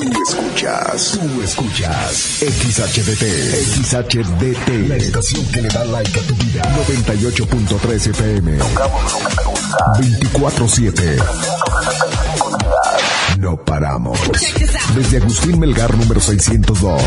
Tú 0.00 0.08
escuchas, 0.26 1.18
tú 1.20 1.42
escuchas 1.42 2.40
XHDT, 2.40 3.22
XHDT, 3.84 4.88
la 4.88 4.96
estación 4.96 5.44
que 5.52 5.60
le 5.60 5.68
da 5.68 5.84
like 5.84 6.18
a 6.18 6.22
tu 6.22 6.34
vida. 6.36 6.62
98.3 6.88 8.06
FM. 8.06 8.56
Tocamos 8.56 9.12
lo 9.12 9.18
que 9.28 9.36
te 9.36 9.44
gusta. 9.44 9.92
24-7. 10.00 11.22
No 13.40 13.62
paramos. 13.62 14.18
Desde 14.96 15.18
Agustín 15.18 15.60
Melgar 15.60 15.94
número 15.94 16.18
602. 16.18 17.02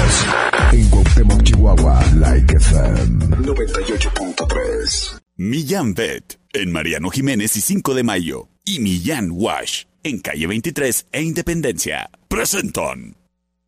En 0.72 0.88
Cuauhtémoc, 0.90 1.42
Chihuahua, 1.42 2.00
Like 2.18 2.58
FM 2.58 3.38
98.3. 3.38 5.20
Millán 5.38 5.96
Vet 5.96 6.40
en 6.54 6.72
Mariano 6.72 7.10
Jiménez 7.10 7.56
y 7.58 7.62
5 7.62 7.96
de 7.96 8.04
Mayo. 8.04 8.50
Y 8.66 8.80
Millán 8.80 9.32
Wash 9.32 9.86
en 10.04 10.20
calle 10.20 10.48
23 10.48 11.08
e 11.12 11.22
Independencia. 11.22 12.10
Presentan. 12.28 13.16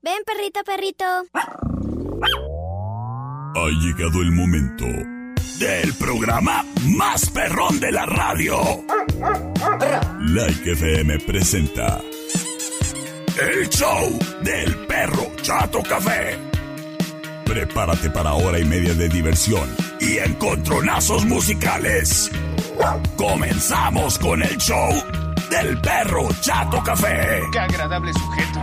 Ven, 0.02 0.21
perrito, 0.25 0.63
perrito. 0.63 1.05
Ha 3.55 3.70
llegado 3.81 4.21
el 4.21 4.31
momento 4.31 4.85
del 5.59 5.94
programa 5.94 6.66
más 6.98 7.30
perrón 7.30 7.80
de 7.80 7.91
la 7.91 8.05
radio. 8.05 8.59
Like 10.20 10.71
FM 10.71 11.20
presenta 11.20 12.02
el 13.41 13.70
show 13.70 14.20
del 14.44 14.75
perro 14.86 15.31
Chato 15.41 15.81
Café. 15.81 16.38
Prepárate 17.45 18.09
para 18.09 18.33
hora 18.33 18.59
y 18.59 18.66
media 18.66 18.94
de 18.94 19.08
diversión 19.08 19.70
y 20.02 20.17
encontronazos 20.17 21.25
musicales. 21.25 22.30
Comenzamos 23.17 24.20
con 24.20 24.44
el 24.44 24.58
show 24.58 24.91
del 25.49 25.80
perro 25.81 26.27
Chato 26.41 26.81
Café. 26.84 27.41
Qué 27.52 27.59
agradable 27.59 28.12
sujeto. 28.13 28.59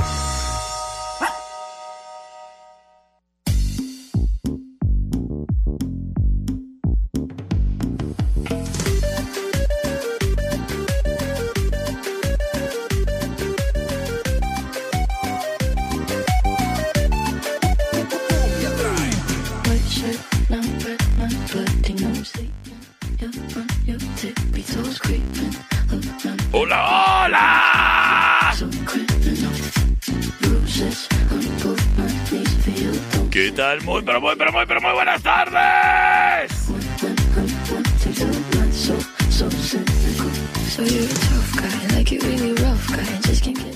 Muy, 33.92 34.00
pero 34.00 34.22
muy, 34.22 34.34
pero 34.36 34.52
muy, 34.52 34.64
pero 34.64 34.80
muy 34.80 34.92
buenas 34.92 35.22
tardes. 35.22 36.50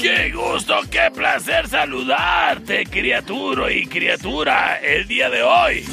Qué 0.01 0.33
gusto, 0.33 0.81
qué 0.91 1.11
placer 1.15 1.69
saludarte, 1.69 2.87
criatura 2.87 3.71
y 3.71 3.85
criatura, 3.85 4.81
el 4.81 5.07
día 5.07 5.29
de 5.29 5.43
hoy. 5.43 5.85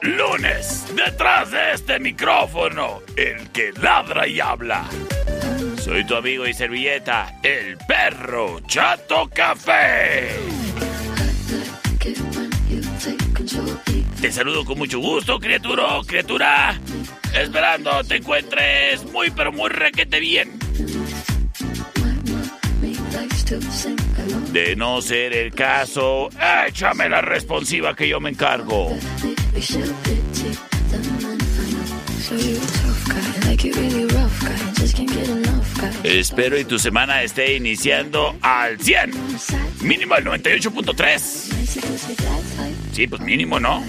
Lunes, 0.00 0.86
detrás 0.96 1.50
de 1.50 1.72
este 1.74 1.98
micrófono, 1.98 3.02
el 3.14 3.50
que 3.50 3.72
ladra 3.78 4.26
y 4.26 4.40
habla. 4.40 4.86
Soy 5.90 6.04
tu 6.04 6.14
amigo 6.14 6.46
y 6.46 6.54
servilleta, 6.54 7.40
el 7.42 7.76
perro 7.78 8.60
Chato 8.60 9.28
Café. 9.34 10.36
Te 14.20 14.30
saludo 14.30 14.64
con 14.64 14.78
mucho 14.78 15.00
gusto, 15.00 15.40
criatura, 15.40 15.98
criatura. 16.06 16.80
Esperando 17.34 18.04
te 18.04 18.18
encuentres 18.18 19.04
muy, 19.10 19.32
pero 19.32 19.50
muy 19.50 19.68
requete 19.68 20.20
bien. 20.20 20.56
De 24.52 24.76
no 24.76 25.02
ser 25.02 25.32
el 25.32 25.52
caso, 25.52 26.28
échame 26.68 27.08
la 27.08 27.20
responsiva 27.20 27.96
que 27.96 28.08
yo 28.08 28.20
me 28.20 28.30
encargo. 28.30 28.96
Espero 36.04 36.58
y 36.58 36.64
tu 36.64 36.78
semana 36.78 37.22
esté 37.22 37.56
iniciando 37.56 38.36
al 38.42 38.78
100. 38.80 39.12
Mínimo 39.82 40.14
al 40.14 40.24
98.3. 40.24 41.10
Sí, 42.92 43.06
pues 43.06 43.20
mínimo, 43.20 43.60
¿no? 43.60 43.82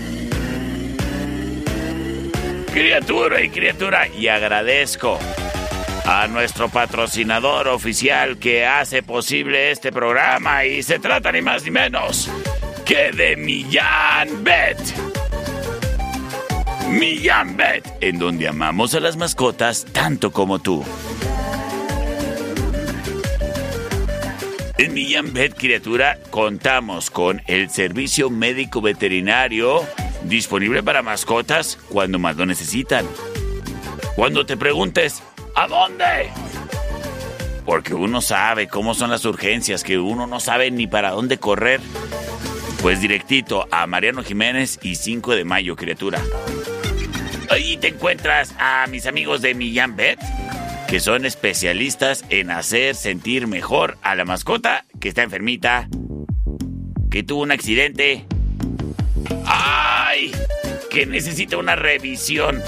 Criatura 2.74 3.41
y 3.41 3.50
criatura, 3.50 4.07
y 4.07 4.28
agradezco 4.28 5.19
a 6.06 6.28
nuestro 6.28 6.69
patrocinador 6.69 7.68
oficial 7.68 8.38
que 8.38 8.66
hace 8.66 9.03
posible 9.03 9.72
este 9.72 9.91
programa 9.91 10.66
y 10.66 10.81
se 10.84 11.00
trata 11.00 11.31
ni 11.31 11.41
más 11.41 11.63
ni 11.63 11.72
menos 11.72 12.30
que 12.85 13.12
de 13.12 13.35
Millán 13.35 14.44
Bet. 14.44 14.78
Millán 16.90 17.56
Bet, 17.56 17.88
en 18.01 18.19
donde 18.19 18.47
amamos 18.47 18.94
a 18.96 19.00
las 19.00 19.16
mascotas 19.16 19.85
tanto 19.94 20.31
como 20.31 20.59
tú. 20.59 20.84
En 24.81 24.96
Millán 24.96 25.31
Bet, 25.31 25.53
criatura, 25.53 26.18
contamos 26.31 27.12
con 27.12 27.44
el 27.46 27.69
servicio 27.69 28.31
médico 28.31 28.81
veterinario 28.81 29.86
disponible 30.24 30.81
para 30.81 31.03
mascotas 31.03 31.78
cuando 31.88 32.18
más 32.18 32.36
lo 32.36 32.47
necesitan. 32.47 33.06
Cuando 34.16 34.44
te 34.44 34.58
preguntes, 34.58 35.22
¿a 35.56 35.68
dónde? 35.68 36.31
Porque 37.64 37.94
uno 37.94 38.22
sabe 38.22 38.68
cómo 38.68 38.96
son 38.96 39.12
las 39.12 39.24
urgencias, 39.24 39.84
que 39.84 40.00
uno 40.00 40.25
no 40.25 40.40
sabe 40.40 40.72
ni 40.72 40.88
para 40.88 41.12
dónde 41.12 41.38
correr. 41.38 41.80
Pues 42.81 43.02
directito 43.02 43.68
a 43.69 43.86
Mariano 43.86 44.24
Jiménez 44.24 44.80
y 44.81 44.96
5 44.96 45.36
de 45.36 45.46
mayo, 45.46 45.75
criatura. 45.75 46.19
Ahí 47.52 47.78
te 47.78 47.90
encuentras 47.90 48.56
a 48.58 48.88
mis 48.88 49.06
amigos 49.06 49.44
de 49.44 49.53
Millán 49.53 49.96
Bet, 49.96 50.19
que 50.91 51.00
son 51.00 51.25
especialistas 51.25 52.25
en 52.28 52.52
hacer 52.52 52.96
sentir 52.96 53.47
mejor 53.47 53.97
a 54.02 54.13
la 54.13 54.25
mascota 54.25 54.84
que 55.00 55.07
está 55.07 55.24
enfermita, 55.24 55.88
que 57.09 57.24
tuvo 57.24 57.44
un 57.44 57.52
accidente. 57.53 58.25
¡Ay! 59.46 60.34
Que 60.90 61.06
necesita 61.06 61.56
una 61.56 61.78
revisión. 61.78 62.62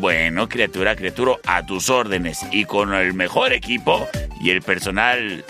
Bueno, 0.00 0.48
criatura, 0.48 0.96
criatura, 0.96 1.36
a 1.46 1.64
tus 1.64 1.88
órdenes 1.88 2.44
y 2.50 2.64
con 2.64 2.92
el 2.94 3.14
mejor 3.14 3.52
equipo 3.52 4.08
y 4.40 4.50
el 4.50 4.60
personal 4.60 5.44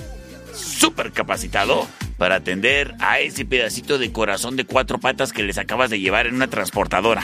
súper 0.52 1.12
capacitado 1.12 1.88
para 2.18 2.34
atender 2.34 2.94
a 3.00 3.20
ese 3.20 3.46
pedacito 3.46 3.96
de 3.96 4.12
corazón 4.12 4.56
de 4.56 4.66
cuatro 4.66 4.98
patas 4.98 5.32
que 5.32 5.44
les 5.44 5.56
acabas 5.56 5.88
de 5.88 5.98
llevar 5.98 6.26
en 6.26 6.34
una 6.34 6.48
transportadora. 6.48 7.22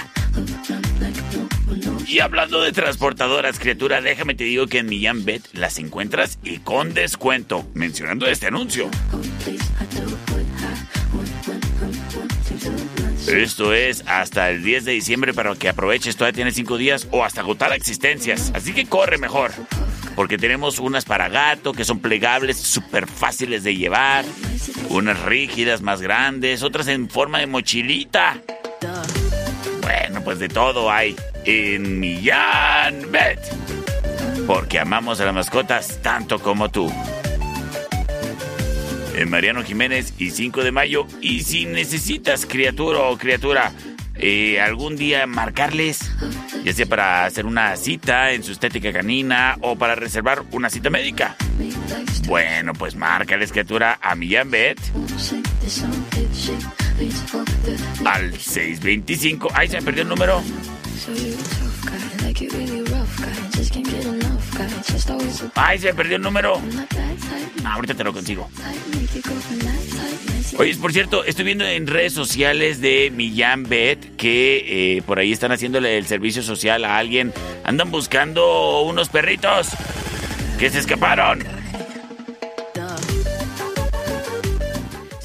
Y 2.06 2.20
hablando 2.20 2.60
de 2.60 2.72
transportadoras, 2.72 3.58
criatura, 3.58 4.00
déjame 4.00 4.34
te 4.34 4.44
digo 4.44 4.68
que 4.68 4.78
en 4.78 4.86
Millán 4.86 5.24
Bet 5.24 5.42
las 5.52 5.78
encuentras 5.78 6.38
y 6.44 6.58
con 6.58 6.94
descuento, 6.94 7.66
mencionando 7.74 8.26
este 8.28 8.46
anuncio. 8.46 8.88
Esto 13.26 13.72
es 13.74 14.04
hasta 14.06 14.50
el 14.50 14.62
10 14.62 14.84
de 14.84 14.92
diciembre 14.92 15.34
para 15.34 15.56
que 15.56 15.68
aproveches, 15.68 16.16
todavía 16.16 16.36
tienes 16.36 16.54
5 16.54 16.76
días 16.78 17.08
o 17.10 17.24
hasta 17.24 17.40
agotar 17.40 17.72
existencias. 17.72 18.52
Así 18.54 18.72
que 18.72 18.86
corre 18.86 19.18
mejor. 19.18 19.50
Porque 20.14 20.38
tenemos 20.38 20.78
unas 20.78 21.04
para 21.04 21.28
gato 21.28 21.72
que 21.72 21.84
son 21.84 21.98
plegables, 21.98 22.56
súper 22.56 23.08
fáciles 23.08 23.64
de 23.64 23.74
llevar. 23.74 24.24
Unas 24.90 25.20
rígidas 25.22 25.82
más 25.82 26.00
grandes, 26.00 26.62
otras 26.62 26.86
en 26.86 27.10
forma 27.10 27.40
de 27.40 27.48
mochilita. 27.48 28.40
Bueno, 29.86 30.20
pues 30.24 30.40
de 30.40 30.48
todo 30.48 30.90
hay 30.90 31.14
en 31.44 32.00
Millán 32.00 33.12
Bet. 33.12 33.38
Porque 34.44 34.80
amamos 34.80 35.20
a 35.20 35.26
las 35.26 35.34
mascotas 35.34 36.02
tanto 36.02 36.40
como 36.40 36.68
tú. 36.70 36.92
Mariano 39.28 39.62
Jiménez 39.62 40.12
y 40.18 40.30
5 40.30 40.64
de 40.64 40.72
mayo. 40.72 41.06
Y 41.20 41.44
si 41.44 41.66
necesitas, 41.66 42.46
criatura 42.46 42.98
o 43.02 43.16
criatura, 43.16 43.70
eh, 44.16 44.60
algún 44.60 44.96
día 44.96 45.24
marcarles, 45.28 46.00
ya 46.64 46.72
sea 46.72 46.86
para 46.86 47.24
hacer 47.24 47.46
una 47.46 47.76
cita 47.76 48.32
en 48.32 48.42
su 48.42 48.50
estética 48.50 48.92
canina 48.92 49.56
o 49.60 49.76
para 49.76 49.94
reservar 49.94 50.42
una 50.50 50.68
cita 50.68 50.90
médica. 50.90 51.36
Bueno, 52.26 52.72
pues 52.72 52.96
márcales, 52.96 53.52
criatura, 53.52 54.00
a 54.02 54.16
Millán 54.16 54.50
Bet. 54.50 54.80
Al 58.04 58.32
625. 58.32 59.48
Ay, 59.52 59.68
se 59.68 59.76
me 59.76 59.82
perdió 59.82 60.02
el 60.02 60.08
número. 60.08 60.42
Ay, 65.54 65.78
se 65.78 65.86
me 65.88 65.94
perdió 65.94 66.16
el 66.16 66.22
número. 66.22 66.60
Ah, 67.64 67.74
ahorita 67.74 67.94
te 67.94 68.04
lo 68.04 68.12
consigo. 68.12 68.48
Oye, 70.58 70.74
por 70.76 70.92
cierto, 70.92 71.24
estoy 71.24 71.44
viendo 71.44 71.66
en 71.66 71.86
redes 71.86 72.14
sociales 72.14 72.80
de 72.80 73.12
Millán 73.14 73.64
Bet 73.64 74.16
que 74.16 74.96
eh, 74.96 75.02
por 75.02 75.18
ahí 75.18 75.32
están 75.32 75.52
haciéndole 75.52 75.98
el 75.98 76.06
servicio 76.06 76.42
social 76.42 76.84
a 76.84 76.96
alguien. 76.96 77.32
Andan 77.64 77.90
buscando 77.90 78.82
unos 78.82 79.08
perritos 79.10 79.68
que 80.58 80.70
se 80.70 80.78
escaparon. 80.78 81.55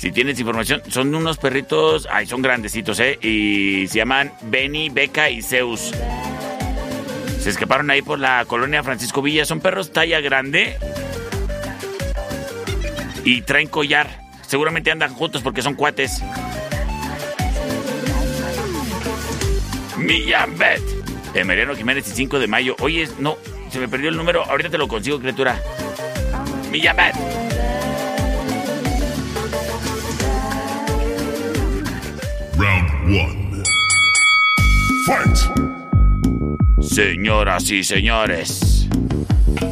Si 0.02 0.12
tienes 0.12 0.40
información, 0.40 0.82
son 0.88 1.14
unos 1.14 1.38
perritos, 1.38 2.08
ay, 2.10 2.26
son 2.26 2.42
grandecitos, 2.42 3.00
¿eh? 3.00 3.20
Y 3.22 3.88
se 3.88 4.00
llaman 4.00 4.34
Benny, 4.42 4.90
Beca 4.90 5.30
y 5.30 5.44
Zeus. 5.44 5.92
Se 7.40 7.52
escaparon 7.52 7.92
ahí 7.92 8.02
por 8.02 8.18
la 8.18 8.44
colonia 8.46 8.82
Francisco 8.82 9.22
Villa. 9.22 9.46
Son 9.46 9.60
perros 9.60 9.94
talla 9.94 10.20
grande 10.20 10.76
y 13.24 13.44
traen 13.44 13.68
collar. 13.68 14.24
Seguramente 14.48 14.90
andan 14.90 15.14
juntos 15.14 15.44
porque 15.44 15.62
son 15.62 15.76
cuates. 15.76 16.24
Millán 19.98 20.58
Bet. 20.58 20.82
Emiliano 21.36 21.76
Jiménez 21.76 22.08
y 22.08 22.12
5 22.12 22.40
de 22.40 22.48
mayo. 22.48 22.76
Oye, 22.80 23.08
no, 23.20 23.38
se 23.70 23.78
me 23.78 23.88
perdió 23.88 24.10
el 24.10 24.18
número. 24.18 24.44
Ahorita 24.46 24.72
te 24.72 24.80
lo 24.80 24.88
consigo, 24.88 25.20
criatura. 25.20 25.62
Millán 26.72 26.98
Bet. 33.12 33.28
Round 33.28 33.54
1. 33.54 33.64
Fight. 35.06 35.38
Señoras 36.82 37.70
y 37.70 37.84
señores, 37.84 38.88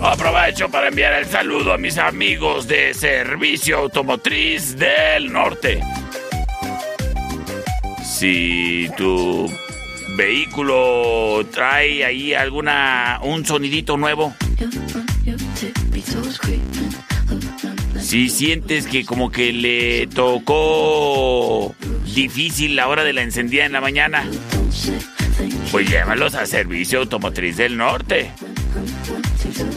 aprovecho 0.01 0.69
para 0.69 0.89
enviar 0.89 1.13
el 1.13 1.25
saludo 1.25 1.71
a 1.73 1.77
mis 1.77 1.97
amigos 1.97 2.67
de 2.67 2.93
Servicio 2.93 3.77
Automotriz 3.77 4.75
del 4.77 5.31
Norte. 5.31 5.79
Si 8.03 8.89
tu 8.97 9.49
vehículo 10.17 11.45
trae 11.49 12.03
ahí 12.03 12.33
alguna 12.33 13.19
un 13.23 13.45
sonidito 13.45 13.95
nuevo, 13.95 14.33
si 18.09 18.29
sientes 18.29 18.87
que 18.87 19.05
como 19.05 19.29
que 19.29 19.53
le 19.53 20.07
tocó 20.07 21.75
difícil 22.15 22.75
la 22.75 22.87
hora 22.87 23.03
de 23.03 23.13
la 23.13 23.21
encendida 23.21 23.65
en 23.65 23.71
la 23.71 23.81
mañana, 23.81 24.27
pues 25.71 25.87
llévalos 25.87 26.33
a 26.33 26.47
Servicio 26.47 27.01
Automotriz 27.01 27.57
del 27.57 27.77
Norte. 27.77 28.31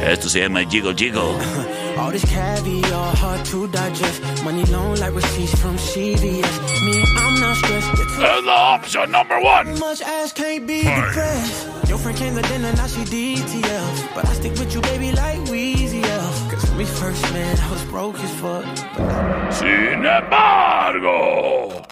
Esto 0.00 0.28
se 0.28 0.40
llama 0.40 0.64
Jiggle 0.64 0.94
Jiggle. 0.94 1.36
All 2.00 2.10
this 2.10 2.24
caviar, 2.24 3.14
hard 3.14 3.44
to 3.46 3.68
digest. 3.68 4.22
Money 4.44 4.64
long 4.66 4.94
like 4.96 5.14
receipts 5.14 5.54
from 5.60 5.76
CVS. 5.76 6.56
Me, 6.86 7.04
I'm 7.22 7.34
not 7.40 7.56
stressed. 7.56 7.86
You're 7.98 8.06
too 8.06 8.22
Es 8.24 8.44
la 8.44 8.74
opción 8.74 9.10
number 9.10 9.38
one. 9.40 9.78
much 9.78 10.00
ass 10.00 10.32
can't 10.32 10.66
be 10.66 10.82
depressed. 10.82 11.88
Your 11.88 11.98
friend 11.98 12.16
came 12.16 12.34
to 12.36 12.42
dinner, 12.42 12.72
now 12.72 12.86
she 12.86 13.02
DTL. 13.04 14.14
But 14.14 14.24
I 14.26 14.32
stick 14.32 14.52
with 14.52 14.72
you, 14.74 14.80
baby, 14.80 15.12
like 15.12 15.40
Weezy 15.50 16.02
F. 16.02 16.50
Cause 16.50 16.64
when 16.70 16.78
we 16.78 16.84
first 16.86 17.22
met, 17.34 17.60
I 17.60 17.70
was 17.70 17.84
broke 17.84 18.18
as 18.18 18.32
fuck. 18.40 18.64
But 18.96 19.50
Sin 19.52 20.04
embargo. 20.06 21.84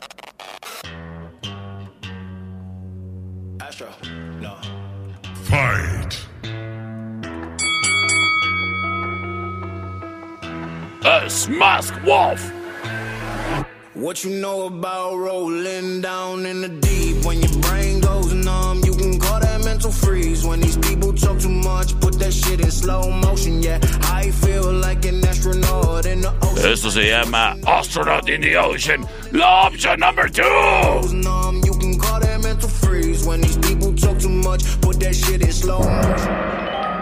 Astro, 3.61 3.89
no. 4.41 4.57
Fight. 5.45 6.28
Es 11.09 11.49
Musk 11.49 11.95
Wolf. 12.05 12.53
What 13.95 14.23
you 14.25 14.31
know 14.43 14.67
about 14.67 15.17
rolling 15.17 16.03
down 16.03 16.45
in 16.45 16.61
the 16.61 16.69
deep? 16.69 17.25
When 17.25 17.41
your 17.41 17.59
brain 17.63 18.01
goes 18.01 18.35
numb, 18.35 18.83
you 18.85 18.95
can 18.95 19.19
call 19.19 19.41
that 19.41 19.65
mental 19.65 19.91
freeze. 19.91 20.45
When 20.45 20.61
these 20.61 20.77
people 20.77 21.15
talk 21.15 21.39
too 21.39 21.49
much, 21.49 21.99
put 22.01 22.19
that 22.19 22.35
shit 22.35 22.61
in 22.61 22.71
slow 22.71 23.11
motion. 23.11 23.63
Yeah, 23.63 23.79
I 24.03 24.33
feel 24.33 24.71
like 24.71 25.07
an 25.07 25.25
astronaut 25.25 26.05
in 26.05 26.21
the 26.21 26.33
ocean. 26.43 26.73
Esto 26.73 26.91
se 26.91 27.09
llama 27.09 27.57
Astronaut 27.67 28.29
in 28.29 28.43
the 28.43 28.57
Ocean. 28.57 29.07
La 29.33 29.67
opción 29.67 30.01
number 30.01 30.29
two. 30.29 30.43
you 30.43 31.75
can 31.81 31.99
call 31.99 32.21
that 32.21 32.41
mental 32.43 32.69
freeze. 32.69 33.25
When 33.27 33.41
these 33.41 33.57
people 33.57 33.95
talk 33.95 34.19
too 34.19 34.29
much, 34.29 34.63
put 34.83 35.01
that 35.01 35.15
shit 35.15 35.41
in 35.41 35.53
slow 35.53 35.79
motion. 35.79 36.98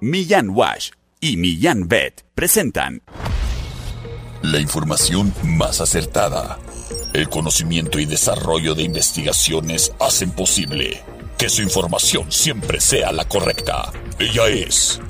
Millán 0.00 0.50
Wash 0.50 0.90
y 1.20 1.36
Millán 1.36 1.88
Vet 1.88 2.24
presentan 2.34 3.02
La 4.42 4.58
información 4.58 5.32
más 5.44 5.80
acertada. 5.80 6.58
El 7.14 7.28
conocimiento 7.28 7.98
y 7.98 8.06
desarrollo 8.06 8.74
de 8.74 8.82
investigaciones 8.82 9.92
hacen 10.00 10.32
posible 10.32 11.02
que 11.38 11.48
su 11.48 11.62
información 11.62 12.30
siempre 12.30 12.80
sea 12.80 13.12
la 13.12 13.26
correcta. 13.26 13.92
Ella 14.18 14.48
es 14.48 15.00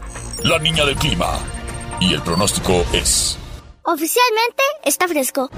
la 0.45 0.59
niña 0.59 0.85
del 0.85 0.97
clima. 0.97 1.39
Y 2.01 2.15
el 2.15 2.23
pronóstico 2.23 2.85
es... 2.93 3.39
Oficialmente 3.83 4.62
está 4.85 5.09
fresco. 5.09 5.51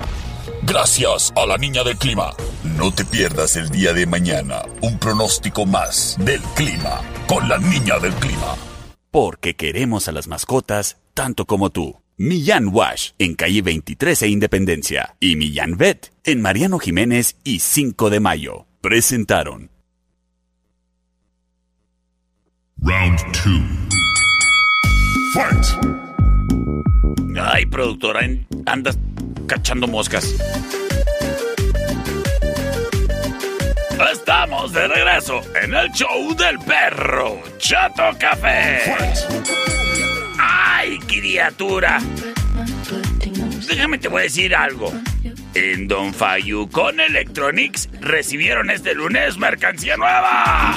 Gracias 0.63 1.33
a 1.37 1.47
la 1.47 1.59
niña 1.59 1.83
del 1.85 1.97
clima. 1.97 2.33
No 2.77 2.93
te 2.93 3.05
pierdas 3.05 3.57
el 3.57 3.69
día 3.71 3.93
de 3.93 4.07
mañana 4.07 4.63
un 4.81 4.99
pronóstico 4.99 5.67
más 5.67 6.17
del 6.21 6.41
clima 6.55 7.01
con 7.27 7.49
la 7.49 7.59
niña 7.59 7.99
del 7.99 8.13
clima. 8.15 8.57
Porque 9.11 9.55
queremos 9.55 10.09
a 10.09 10.13
las 10.13 10.29
mascotas 10.29 10.99
tanto 11.15 11.47
como 11.47 11.71
tú. 11.71 12.01
Millán 12.17 12.69
Wash 12.69 13.11
en 13.19 13.35
calle 13.35 13.63
23 13.63 14.23
e 14.23 14.29
Independencia 14.29 15.17
y 15.19 15.37
Millán 15.37 15.77
Vet 15.77 16.13
en 16.25 16.41
Mariano 16.41 16.79
Jiménez 16.79 17.37
y 17.43 17.59
5 17.59 18.11
de 18.11 18.21
Mayo. 18.21 18.67
Presentaron. 18.81 19.71
Round 22.81 23.19
2. 23.33 23.85
Fight. 25.35 25.65
Ay, 27.37 27.67
productora, 27.67 28.21
andas 28.67 28.97
cachando 29.47 29.87
moscas. 29.87 30.35
Estamos 34.13 34.73
de 34.73 34.89
regreso 34.89 35.41
en 35.63 35.75
el 35.75 35.91
show 35.93 36.35
del 36.35 36.59
perro 36.61 37.43
Chato 37.59 38.03
Café. 38.19 38.95
¡Ay, 40.39 40.99
criatura! 41.01 42.01
Déjame 43.69 43.99
te 43.99 44.09
voy 44.09 44.21
a 44.21 44.23
decir 44.25 44.55
algo. 44.55 44.93
En 45.55 45.89
Don 45.89 46.13
Fayu 46.13 46.69
con 46.69 46.99
Electronics 47.01 47.89
recibieron 48.01 48.71
este 48.71 48.95
lunes 48.95 49.39
mercancía 49.39 49.97
nueva. 49.97 50.75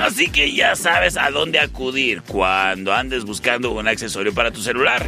Así 0.00 0.28
que 0.28 0.52
ya 0.52 0.76
sabes 0.76 1.16
a 1.16 1.30
dónde 1.30 1.58
acudir 1.58 2.22
cuando 2.22 2.92
andes 2.92 3.24
buscando 3.24 3.72
un 3.72 3.88
accesorio 3.88 4.32
para 4.34 4.50
tu 4.50 4.60
celular. 4.62 5.06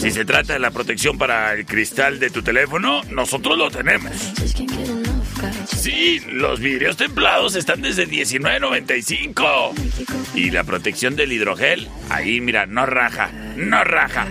Si 0.00 0.10
se 0.10 0.24
trata 0.24 0.54
de 0.54 0.58
la 0.58 0.70
protección 0.70 1.18
para 1.18 1.52
el 1.52 1.66
cristal 1.66 2.18
de 2.18 2.30
tu 2.30 2.40
teléfono, 2.42 3.02
nosotros 3.10 3.58
lo 3.58 3.70
tenemos. 3.70 4.12
Sí, 5.66 6.20
los 6.32 6.58
vidrios 6.60 6.96
templados 6.96 7.54
están 7.54 7.82
desde 7.82 8.08
$19.95. 8.08 9.72
Y 10.34 10.50
la 10.50 10.64
protección 10.64 11.16
del 11.16 11.32
hidrogel, 11.32 11.88
ahí 12.08 12.40
mira, 12.40 12.64
no 12.66 12.86
raja, 12.86 13.30
no 13.56 13.84
raja. 13.84 14.26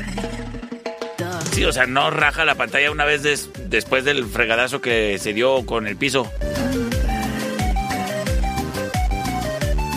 Sí, 1.52 1.64
o 1.66 1.72
sea, 1.72 1.86
no 1.86 2.10
raja 2.10 2.46
la 2.46 2.56
pantalla 2.56 2.90
una 2.92 3.06
vez 3.06 3.22
des- 3.22 3.50
después 3.68 4.04
del 4.06 4.26
fregadazo 4.26 4.82
que 4.82 5.18
se 5.20 5.34
dio 5.34 5.66
con 5.68 5.86
el 5.88 5.98
piso. 5.98 6.32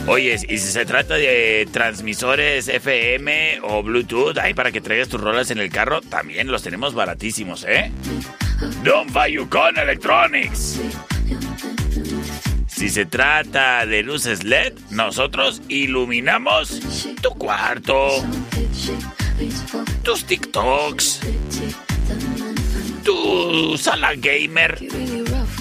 Oye, 0.06 0.34
y 0.34 0.58
si 0.58 0.72
se 0.72 0.84
trata 0.84 1.14
de 1.14 1.68
transmisores 1.70 2.68
FM 2.68 3.60
o 3.62 3.82
Bluetooth, 3.82 4.36
ahí 4.38 4.52
para 4.52 4.72
que 4.72 4.80
traigas 4.80 5.08
tus 5.08 5.20
rolas 5.20 5.50
en 5.50 5.58
el 5.58 5.70
carro, 5.70 6.00
también 6.00 6.48
los 6.48 6.62
tenemos 6.62 6.92
baratísimos, 6.92 7.64
¿eh? 7.64 7.92
Don 8.82 9.08
Fayucon 9.08 9.78
Electronics. 9.78 10.80
Si 12.66 12.88
se 12.88 13.06
trata 13.06 13.86
de 13.86 14.02
luces 14.02 14.42
LED, 14.42 14.72
nosotros 14.90 15.62
iluminamos 15.68 16.80
tu 17.22 17.30
cuarto, 17.30 18.08
tus 20.02 20.24
TikToks, 20.24 21.20
tu 23.04 23.78
sala 23.78 24.14
gamer, 24.16 24.78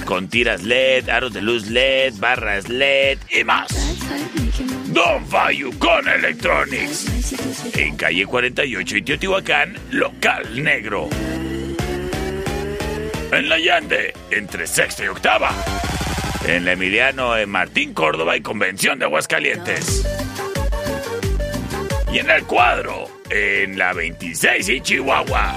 con 0.06 0.30
tiras 0.30 0.64
LED, 0.64 1.10
aros 1.10 1.32
de 1.32 1.42
luz 1.44 1.68
LED, 1.68 2.16
barras 2.18 2.70
LED 2.70 3.20
y 3.30 3.44
más. 3.44 3.91
Don 4.88 5.26
Fayucon 5.26 6.08
Electronics. 6.08 7.34
En 7.74 7.96
calle 7.96 8.26
48 8.26 8.98
y 8.98 9.02
Teotihuacán, 9.02 9.78
local 9.92 10.64
negro. 10.64 11.10
En 13.32 13.48
la 13.48 13.58
Llande, 13.58 14.14
entre 14.30 14.68
sexta 14.68 15.06
y 15.06 15.08
octava. 15.08 15.52
En 16.46 16.66
la 16.66 16.74
Emiliano, 16.74 17.38
en 17.38 17.50
Martín 17.50 17.94
Córdoba 17.94 18.36
y 18.36 18.42
Convención 18.42 19.00
de 19.00 19.06
Aguascalientes. 19.06 20.06
Y 22.12 22.20
en 22.20 22.30
el 22.30 22.44
cuadro, 22.44 23.08
en 23.30 23.78
la 23.78 23.94
26 23.94 24.68
y 24.68 24.82
Chihuahua. 24.82 25.56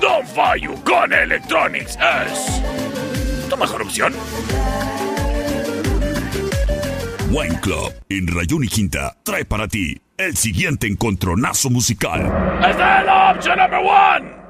Don 0.00 0.26
Fayu 0.26 0.82
con 0.82 1.12
Electronics 1.12 1.96
es 2.26 3.48
tu 3.48 3.56
mejor 3.56 3.82
opción. 3.82 4.12
Wine 7.34 7.58
Club 7.60 7.92
en 8.10 8.28
Rayón 8.28 8.62
y 8.62 8.68
Quinta 8.68 9.16
trae 9.24 9.44
para 9.44 9.66
ti 9.66 10.00
el 10.16 10.36
siguiente 10.36 10.86
encontronazo 10.86 11.68
musical. 11.68 12.20
Esta 12.64 13.00
es 13.00 13.06
la 13.06 13.32
opción 13.32 13.58
número 13.58 13.80
uno. 13.80 14.44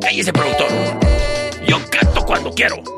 Cállese, 0.00 0.32
productor. 0.32 0.68
Yo 1.68 1.78
canto 1.90 2.26
cuando 2.26 2.52
quiero. 2.52 2.97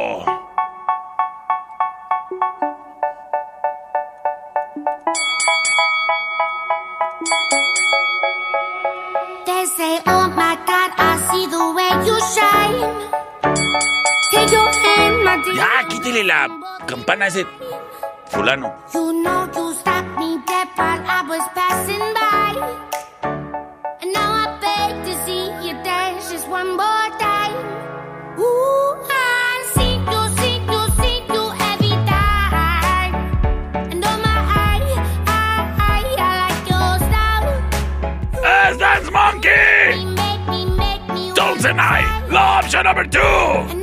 Ya, 15.53 15.87
quítele 15.89 16.23
la 16.23 16.47
campana 16.87 17.25
a 17.25 17.27
ese 17.27 17.45
fulano. 18.29 18.73
option 41.79 42.35
option 42.35 42.83
number 42.83 43.07
two. 43.07 43.81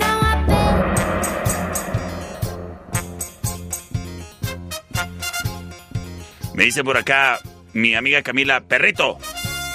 Me 6.54 6.64
dice 6.64 6.82
por 6.82 6.96
acá 6.96 7.38
mi 7.72 7.94
amiga 7.94 8.22
Camila, 8.22 8.60
perrito. 8.60 9.18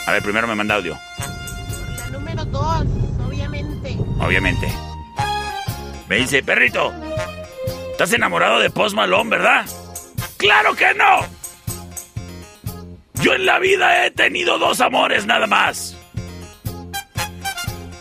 A 0.05 0.11
ver, 0.11 0.21
primero 0.21 0.47
me 0.47 0.55
manda 0.55 0.75
audio. 0.75 0.97
La 1.99 2.09
número 2.09 2.45
dos, 2.45 2.85
obviamente. 3.25 3.97
Obviamente. 4.19 4.67
Me 6.09 6.17
dice, 6.17 6.43
perrito, 6.43 6.93
¿estás 7.91 8.11
enamorado 8.11 8.59
de 8.59 8.69
Post 8.69 8.95
Malone, 8.95 9.29
verdad? 9.29 9.65
¡Claro 10.37 10.75
que 10.75 10.93
no! 10.93 11.25
Yo 13.23 13.33
en 13.33 13.45
la 13.45 13.59
vida 13.59 14.05
he 14.05 14.11
tenido 14.11 14.59
dos 14.59 14.81
amores 14.81 15.25
nada 15.25 15.47
más. 15.47 15.97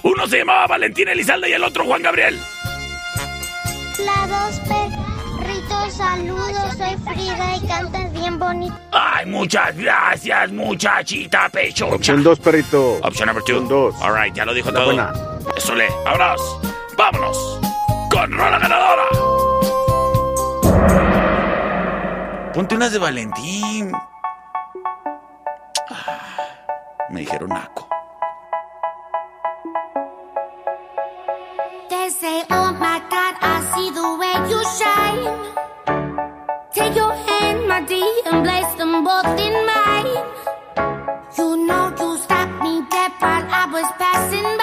Uno 0.02 0.26
se 0.26 0.38
llamaba 0.38 0.66
Valentín 0.66 1.08
Elizalde 1.08 1.48
y 1.50 1.52
el 1.52 1.62
otro 1.62 1.84
Juan 1.84 2.02
Gabriel. 2.02 2.38
La 3.98 4.26
dos 4.26 4.60
perritos, 5.38 5.94
saludos, 5.94 6.76
soy 6.76 6.96
Frida 7.14 7.56
y 7.56 7.66
cantas 7.66 8.12
bien 8.12 8.38
bonito. 8.38 8.74
Ay, 8.90 9.26
muchas 9.26 9.76
gracias, 9.76 10.50
muchachita 10.50 11.48
pechocha. 11.50 11.94
Opción 11.94 12.22
dos, 12.24 12.40
perrito. 12.40 12.94
Opción 13.02 13.28
number 13.28 13.44
two. 13.44 13.58
Opción 13.58 13.68
dos. 13.68 13.94
All 14.02 14.14
right, 14.20 14.34
ya 14.34 14.44
lo 14.44 14.52
dijo 14.54 14.70
La 14.72 14.80
todo. 14.80 14.86
Buena. 14.86 15.12
Eso 15.56 15.74
le, 15.74 15.88
vámonos. 16.04 16.58
Vámonos 16.96 17.60
con 18.10 18.32
Rola 18.32 18.58
Ganadora. 18.58 19.02
Ponte 22.52 22.74
unas 22.74 22.92
de 22.92 22.98
Valentín. 22.98 23.92
Ah, 25.90 27.06
me 27.08 27.20
dijeron 27.20 27.48
naco. 27.48 27.88
say, 32.12 32.44
Oh 32.50 32.72
my 32.72 32.98
God, 33.10 33.34
I 33.40 33.56
see 33.72 33.88
the 33.90 34.08
way 34.20 34.34
you 34.50 34.60
shine. 34.78 35.24
Take 36.74 36.94
your 36.94 37.12
hand, 37.12 37.68
my 37.68 37.80
dear, 37.82 38.12
and 38.26 38.44
place 38.44 38.74
them 38.74 39.04
both 39.04 39.38
in 39.46 39.54
mine. 39.70 40.12
You 41.38 41.66
know 41.66 41.94
you 41.98 42.18
stopped 42.18 42.62
me 42.62 42.82
dead 42.90 43.12
while 43.18 43.46
I 43.60 43.66
was 43.72 43.88
passing 43.98 44.42
by. 44.58 44.61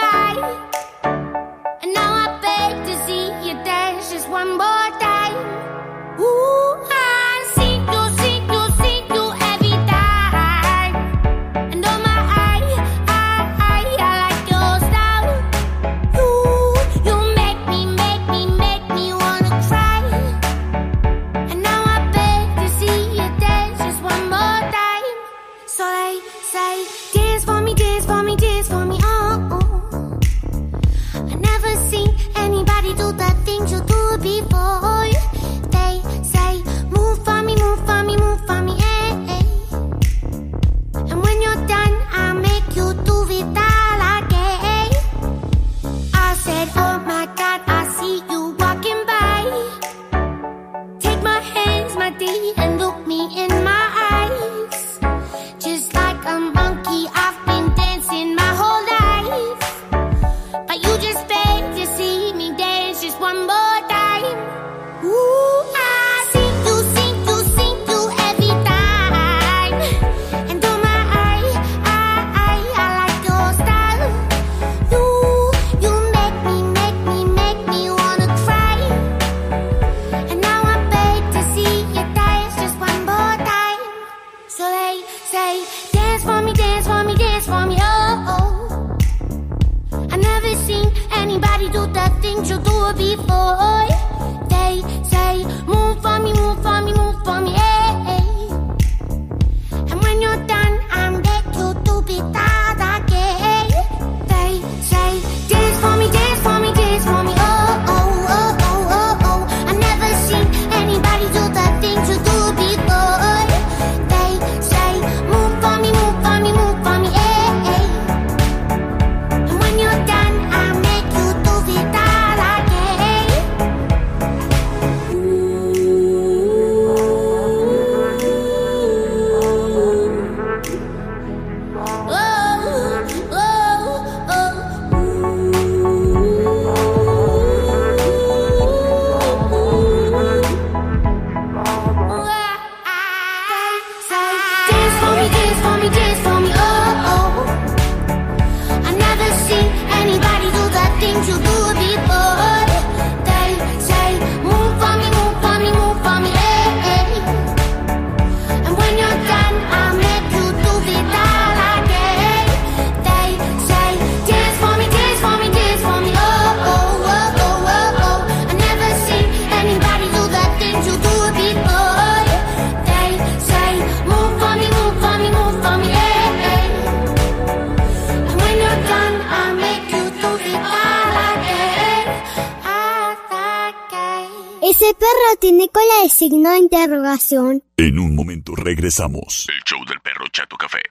Number 184.69 185.07
one. 185.07 185.37
tiene 185.39 185.69
cola 185.69 186.03
de 186.03 186.09
signo 186.09 186.51
de 186.51 186.59
interrogación? 186.59 187.63
En 187.77 187.99
un 187.99 188.15
momento 188.15 188.55
regresamos. 188.55 189.47
El 189.49 189.61
show 189.63 189.83
del 189.85 189.99
perro 190.01 190.25
Chato 190.31 190.57
Café. 190.57 190.81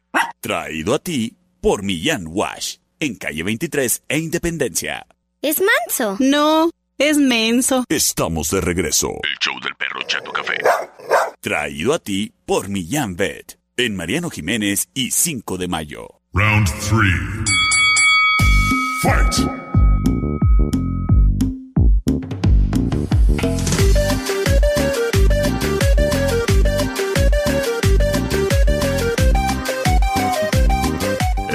Traído 0.41 0.95
a 0.95 0.99
ti 0.99 1.37
por 1.61 1.83
Millán 1.83 2.27
Wash, 2.29 2.77
en 3.01 3.17
calle 3.17 3.43
23 3.43 4.05
e 4.09 4.19
Independencia. 4.19 5.07
¿Es 5.43 5.61
manso? 5.61 6.17
No, 6.21 6.71
es 6.99 7.19
menso. 7.19 7.85
Estamos 7.89 8.51
de 8.51 8.61
regreso. 8.61 9.09
El 9.23 9.39
show 9.41 9.55
del 9.61 9.75
perro 9.77 10.03
Chato 10.07 10.33
Café. 10.33 10.59
Traído 11.41 11.95
a 11.95 11.99
ti 11.99 12.33
por 12.47 12.69
Millán 12.69 13.17
Vet, 13.17 13.59
en 13.77 13.97
Mariano 13.97 14.31
Jiménez 14.31 14.89
y 14.95 15.11
5 15.11 15.57
de 15.57 15.69
mayo. 15.69 16.21
Round 16.33 16.67
3. 16.67 17.01
Fight! 19.03 19.68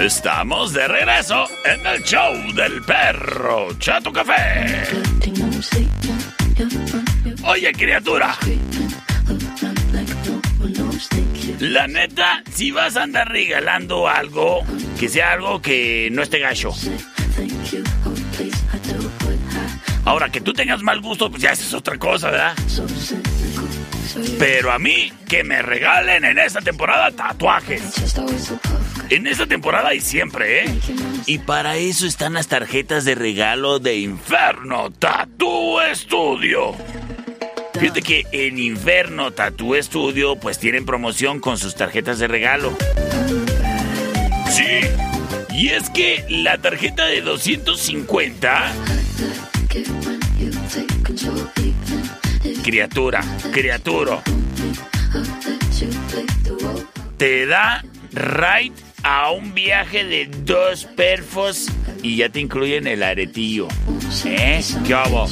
Estamos 0.03 0.73
de 0.73 0.85
regreso 0.85 1.45
en 1.63 1.85
el 1.85 2.03
show 2.03 2.33
del 2.53 2.81
perro 2.83 3.69
Chato 3.79 4.11
Café. 4.11 4.83
Oye, 7.45 7.71
criatura. 7.71 8.37
La 11.59 11.87
neta, 11.87 12.43
si 12.51 12.71
vas 12.71 12.97
a 12.97 13.03
andar 13.03 13.29
regalando 13.29 14.09
algo, 14.09 14.65
que 14.99 15.07
sea 15.07 15.31
algo 15.31 15.61
que 15.61 16.09
no 16.11 16.21
esté 16.21 16.39
gacho. 16.39 16.73
Ahora, 20.03 20.27
que 20.27 20.41
tú 20.41 20.51
tengas 20.51 20.81
mal 20.81 20.99
gusto, 20.99 21.31
pues 21.31 21.41
ya 21.41 21.51
es 21.51 21.73
otra 21.73 21.97
cosa, 21.97 22.29
¿verdad? 22.29 22.55
Pero 24.37 24.73
a 24.73 24.79
mí, 24.79 25.13
que 25.29 25.45
me 25.45 25.61
regalen 25.61 26.25
en 26.25 26.39
esta 26.39 26.59
temporada 26.59 27.09
tatuajes. 27.11 27.81
En 29.13 29.27
esta 29.27 29.45
temporada 29.45 29.93
y 29.93 30.01
siempre, 30.01 30.65
¿eh? 30.65 30.79
Y 31.27 31.37
para 31.37 31.75
eso 31.75 32.07
están 32.07 32.33
las 32.33 32.47
tarjetas 32.47 33.05
de 33.05 33.13
regalo 33.13 33.77
de 33.77 33.97
Inferno 33.97 34.89
Tattoo 34.89 35.77
Studio. 35.93 36.73
Fíjate 37.79 38.01
que 38.01 38.25
en 38.31 38.57
Inferno 38.57 39.29
Tattoo 39.29 39.75
Studio 39.83 40.35
pues 40.37 40.57
tienen 40.57 40.87
promoción 40.87 41.39
con 41.39 41.59
sus 41.59 41.75
tarjetas 41.75 42.17
de 42.17 42.27
regalo. 42.27 42.75
Sí. 44.49 44.79
Y 45.51 45.67
es 45.67 45.91
que 45.91 46.25
la 46.27 46.57
tarjeta 46.57 47.05
de 47.05 47.21
250... 47.21 48.73
Criatura, 52.63 53.21
criatura. 53.51 54.23
Te 57.19 57.45
da 57.45 57.85
right 58.11 58.92
a 59.03 59.31
un 59.31 59.53
viaje 59.53 60.05
de 60.05 60.27
dos 60.45 60.85
perfos 60.85 61.67
y 62.01 62.17
ya 62.17 62.29
te 62.29 62.39
incluyen 62.39 62.87
el 62.87 63.03
aretillo. 63.03 63.67
¿Eh? 64.25 64.63
¿Qué 64.85 64.93
hago? 64.93 65.27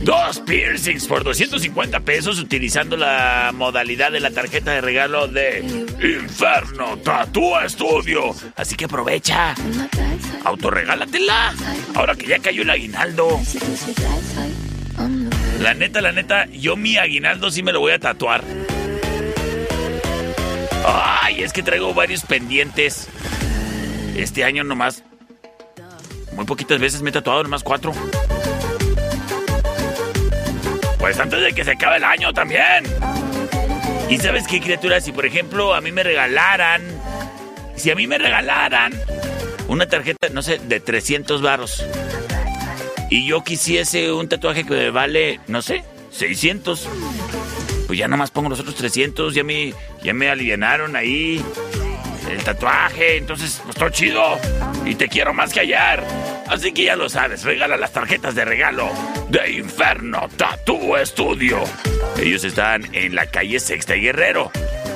Dos 0.00 0.40
piercings 0.40 1.06
por 1.06 1.22
250 1.22 2.00
pesos 2.00 2.40
utilizando 2.40 2.96
la 2.96 3.52
modalidad 3.54 4.10
de 4.10 4.18
la 4.18 4.30
tarjeta 4.30 4.72
de 4.72 4.80
regalo 4.80 5.28
de 5.28 5.60
Inferno 6.02 6.96
Tattoo 6.98 7.54
Studio. 7.68 8.34
Así 8.56 8.74
que 8.74 8.86
aprovecha. 8.86 9.54
Autorregálatela. 10.44 11.54
Ahora 11.94 12.16
que 12.16 12.26
ya 12.26 12.40
cayó 12.40 12.62
el 12.62 12.70
aguinaldo. 12.70 13.40
La 15.60 15.74
neta, 15.74 16.00
la 16.00 16.10
neta, 16.10 16.46
yo 16.46 16.76
mi 16.76 16.96
aguinaldo 16.96 17.50
sí 17.52 17.62
me 17.62 17.72
lo 17.72 17.78
voy 17.78 17.92
a 17.92 18.00
tatuar. 18.00 18.42
Ay, 20.84 21.42
es 21.42 21.52
que 21.52 21.62
traigo 21.62 21.94
varios 21.94 22.22
pendientes. 22.22 23.08
Este 24.16 24.44
año 24.44 24.64
nomás. 24.64 25.02
Muy 26.34 26.44
poquitas 26.44 26.80
veces 26.80 27.02
me 27.02 27.10
he 27.10 27.12
tatuado, 27.12 27.42
nomás 27.42 27.62
cuatro. 27.62 27.92
Pues 30.98 31.18
antes 31.18 31.40
de 31.40 31.52
que 31.52 31.64
se 31.64 31.72
acabe 31.72 31.96
el 31.96 32.04
año 32.04 32.32
también. 32.32 32.84
¿Y 34.08 34.18
sabes 34.18 34.46
qué, 34.46 34.60
criatura? 34.60 35.00
Si 35.00 35.12
por 35.12 35.26
ejemplo 35.26 35.74
a 35.74 35.80
mí 35.80 35.92
me 35.92 36.02
regalaran. 36.02 36.82
Si 37.76 37.90
a 37.90 37.94
mí 37.94 38.06
me 38.06 38.18
regalaran 38.18 38.92
una 39.68 39.86
tarjeta, 39.86 40.28
no 40.30 40.42
sé, 40.42 40.58
de 40.58 40.80
300 40.80 41.42
varos. 41.42 41.84
Y 43.10 43.26
yo 43.26 43.42
quisiese 43.42 44.12
un 44.12 44.28
tatuaje 44.28 44.64
que 44.64 44.74
me 44.74 44.90
vale, 44.90 45.40
no 45.46 45.62
sé, 45.62 45.84
600 46.12 46.88
pues 47.92 47.98
ya 47.98 48.08
nomás 48.08 48.30
pongo 48.30 48.48
los 48.48 48.58
otros 48.58 48.74
300, 48.76 49.34
ya 49.34 49.44
me, 49.44 49.74
ya 50.02 50.14
me 50.14 50.30
alivianaron 50.30 50.96
ahí 50.96 51.44
el 52.26 52.42
tatuaje, 52.42 53.18
entonces 53.18 53.60
pues 53.62 53.76
todo 53.76 53.90
chido 53.90 54.38
y 54.86 54.94
te 54.94 55.08
quiero 55.08 55.34
más 55.34 55.52
que 55.52 55.60
ayer. 55.60 56.02
Así 56.48 56.72
que 56.72 56.84
ya 56.84 56.96
lo 56.96 57.10
sabes, 57.10 57.42
regala 57.42 57.76
las 57.76 57.92
tarjetas 57.92 58.34
de 58.34 58.46
regalo 58.46 58.88
de 59.28 59.52
Inferno 59.52 60.26
Tattoo 60.38 60.96
Studio. 61.04 61.62
Ellos 62.18 62.44
están 62.44 62.88
en 62.94 63.14
la 63.14 63.26
calle 63.26 63.60
Sexta 63.60 63.94
y 63.94 64.00
Guerrero. 64.00 64.50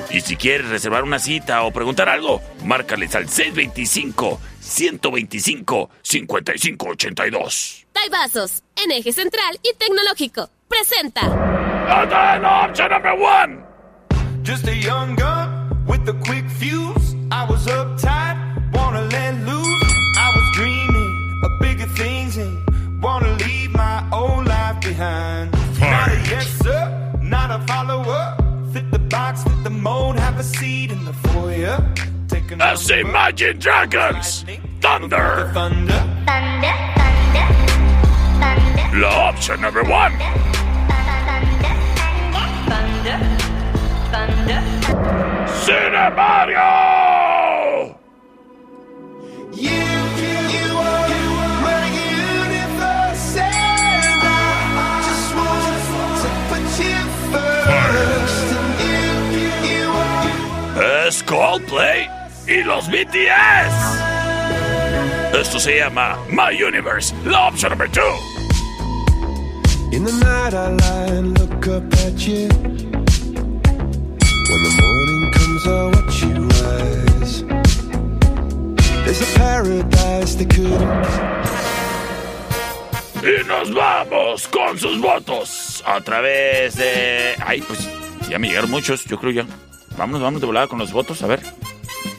Y 0.09 0.23
si 0.23 0.37
quieres 0.37 0.71
reservar 0.71 1.03
una 1.03 1.19
cita 1.19 1.65
o 1.65 1.73
preguntar 1.73 2.09
algo, 2.09 2.41
márcales 2.65 3.15
al 3.15 3.29
625 3.29 4.41
125 4.59 5.91
5582. 6.01 7.87
Taibazos, 7.93 8.63
en 8.83 8.93
eje 8.93 9.13
central 9.13 9.61
y 9.63 9.77
tecnológico. 9.77 10.49
Presenta. 10.67 11.66
Attention, 11.89 12.45
option 12.45 12.91
number 12.91 13.15
one. 13.15 13.63
Just 14.43 14.67
a 14.67 14.75
young 14.75 15.15
gun 15.15 15.85
with 15.87 16.09
a 16.09 16.15
quick 16.25 16.49
fuse. 16.51 17.15
I 17.31 17.45
was 17.49 17.67
uptight, 17.67 18.37
wanna 18.75 19.03
let 19.03 19.35
loose. 19.47 19.93
I 20.19 20.33
was 20.35 20.47
dreaming 20.57 21.41
of 21.45 21.51
bigger 21.61 21.87
things 21.95 22.37
and 22.39 22.53
wanna 23.01 23.33
leave 23.37 23.71
my 23.73 24.05
old 24.13 24.47
life 24.47 24.81
behind. 24.81 25.53
Not 25.81 26.09
a 26.09 26.17
yes 26.29 26.49
sir, 26.65 27.13
not 27.23 27.51
a 27.53 27.65
follower. 27.67 28.37
Fit 28.73 28.91
the 28.91 28.99
box, 28.99 29.45
fit 29.45 29.63
the 29.63 29.71
mold, 29.71 30.19
have 30.19 30.41
a 30.41 30.45
seat 30.45 30.91
in 30.91 31.05
the 31.05 31.13
foyer. 31.13 31.79
Take 32.29 32.51
a 32.51 32.57
As 32.65 32.91
Imagine 32.91 33.59
Dragons, 33.61 34.45
Thunder. 34.81 35.51
thunder. 35.55 36.03
La 38.99 39.29
option 39.29 39.61
number 39.61 39.85
one. 39.85 40.13
Cinemario. 45.67 46.71
You, 49.53 49.83
you 50.55 50.67
are 50.77 51.09
my 51.63 51.85
universe, 51.87 53.37
and 53.37 54.23
I 54.23 55.03
just 55.07 55.29
want 55.35 55.79
to 56.23 56.31
put 56.51 56.67
you 56.83 56.99
first. 57.31 58.47
And 58.59 58.75
you, 59.35 59.51
you 59.71 59.87
are. 59.91 61.07
Es 61.07 61.23
Coldplay 61.23 62.09
y 62.49 62.63
los 62.65 62.89
BTS. 62.89 63.75
Esto 65.33 65.59
se 65.61 65.79
llama 65.79 66.17
My 66.31 66.53
Universe, 66.53 67.15
la 67.25 67.49
option 67.49 67.71
number 67.71 67.89
two. 67.89 68.01
In 69.93 70.05
the 70.05 70.13
night 70.13 70.55
I 70.55 70.71
lie 70.71 71.07
and 71.17 71.39
look 71.39 71.67
up 71.69 71.93
at 72.05 72.27
you. 72.27 72.86
When 74.49 74.63
the 74.63 74.71
morning 74.81 75.31
comes, 75.33 75.67
I 75.67 75.87
watch 75.87 76.23
you 76.23 76.47
rise. 76.47 77.45
There's 79.05 79.23
a 79.23 79.39
paradise 79.39 80.37
that 80.37 80.49
couldn't. 80.55 81.07
Y 83.23 83.45
nos 83.49 83.75
vamos 83.75 84.47
con 84.47 84.79
sus 84.79 85.01
votos 85.01 85.83
a 85.85 86.01
través 86.01 86.77
de... 86.77 87.35
Ay, 87.45 87.61
pues 87.63 87.89
ya 88.29 88.39
me 88.39 88.47
llegaron 88.47 88.71
muchos, 88.71 89.05
yo 89.07 89.19
creo 89.19 89.33
ya. 89.33 89.47
Vámonos, 89.97 90.21
vámonos 90.21 90.41
de 90.41 90.47
volada 90.47 90.69
con 90.69 90.79
los 90.79 90.93
votos, 90.93 91.23
a 91.23 91.27
ver. 91.27 91.41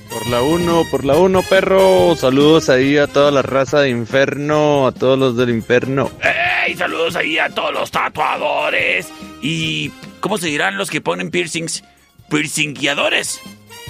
Por 0.10 0.28
la 0.28 0.42
1, 0.42 0.84
por 0.92 1.06
la 1.06 1.16
1, 1.16 1.44
perro. 1.44 2.14
Saludos 2.18 2.68
ahí 2.68 2.98
a 2.98 3.08
toda 3.08 3.32
la 3.32 3.42
raza 3.42 3.80
de 3.80 3.90
Inferno, 3.90 4.86
a 4.86 4.92
todos 4.92 5.18
los 5.18 5.38
del 5.38 5.52
Inferno. 5.52 6.12
¡Ey! 6.22 6.76
Saludos 6.76 7.16
ahí 7.16 7.38
a 7.40 7.50
todos 7.50 7.74
los 7.74 7.90
tatuadores. 7.90 9.08
Y... 9.42 9.92
¿Cómo 10.20 10.38
se 10.38 10.48
dirán 10.48 10.78
los 10.78 10.90
que 10.90 11.00
ponen 11.00 11.30
piercings? 11.30 11.84
Piercingueadores. 12.30 13.42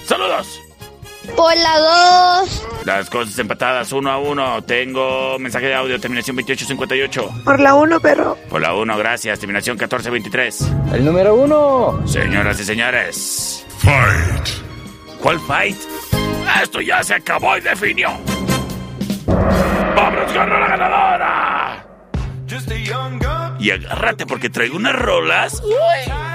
Saludos. 0.06 0.62
Por 1.36 1.56
la 1.58 1.80
2. 2.42 2.68
Las 2.86 3.10
cosas 3.10 3.38
empatadas 3.40 3.92
uno 3.92 4.12
a 4.12 4.18
uno. 4.18 4.64
Tengo 4.64 5.38
mensaje 5.40 5.68
de 5.68 5.76
audio, 5.76 6.00
terminación 6.00 6.36
2858. 6.38 7.44
Por 7.44 7.60
la 7.60 7.74
1, 7.76 8.00
perro. 8.00 8.38
Por 8.50 8.62
la 8.62 8.74
1, 8.74 8.98
gracias. 8.98 9.40
Terminación 9.40 9.76
1423. 9.76 10.72
El 10.94 11.06
número 11.06 11.36
1. 11.36 12.08
Señoras 12.08 12.60
y 12.60 12.64
señores. 12.64 13.66
Fight! 13.80 14.48
¿Cuál 15.22 15.40
fight? 15.42 15.78
Esto 16.64 16.80
ya 16.82 17.04
se 17.04 17.16
acabó 17.16 17.58
y 17.58 17.62
definió. 17.62 18.10
¡Vámonos 19.28 20.32
con 20.32 20.50
la 20.50 20.68
ganadora! 20.68 21.88
Just 22.50 22.72
a 22.72 22.76
young 22.76 23.20
gun. 23.20 23.58
Y 23.60 23.72
agárrate 23.72 24.26
porque 24.26 24.50
traigo 24.50 24.78
unas 24.78 24.96
rolas. 24.96 25.62
Wanna 25.62 26.27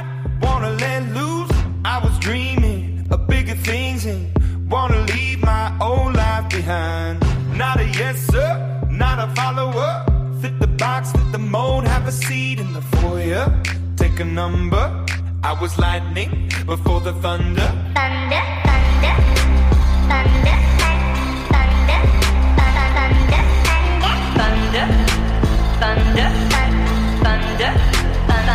Follow 9.35 9.71
up, 9.79 10.11
Fit 10.41 10.59
the 10.59 10.67
box, 10.67 11.13
fit 11.13 11.33
the 11.33 11.39
mold, 11.39 11.85
have 11.87 12.07
a 12.07 12.13
seat 12.13 12.59
in 12.59 12.73
the 12.73 12.83
foyer. 12.83 13.47
Take 13.97 14.21
a 14.21 14.25
number. 14.25 15.07
I 15.45 15.53
was 15.61 15.79
lightning 15.79 16.51
before 16.67 17.01
the 17.01 17.13
thunder. 17.15 17.69
Thunder, 17.95 18.43
thunder, 18.67 19.15
thunder. 20.11 20.57
Thunder, 20.63 20.63
thunder, 22.83 23.39
thunder, 25.81 26.29
thunder, 27.23 27.73
thunder, 28.29 28.55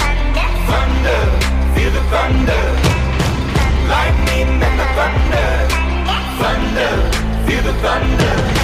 thunder, 0.00 0.56
thunder, 0.70 1.20
feel 1.74 1.90
the 1.90 2.02
thunder, 2.12 2.62
lightning 3.92 4.48
and 4.66 4.76
the 4.80 4.88
thunder, 4.96 5.48
thunder, 6.40 6.92
feel 7.46 7.62
the 7.62 7.74
thunder. 7.84 8.63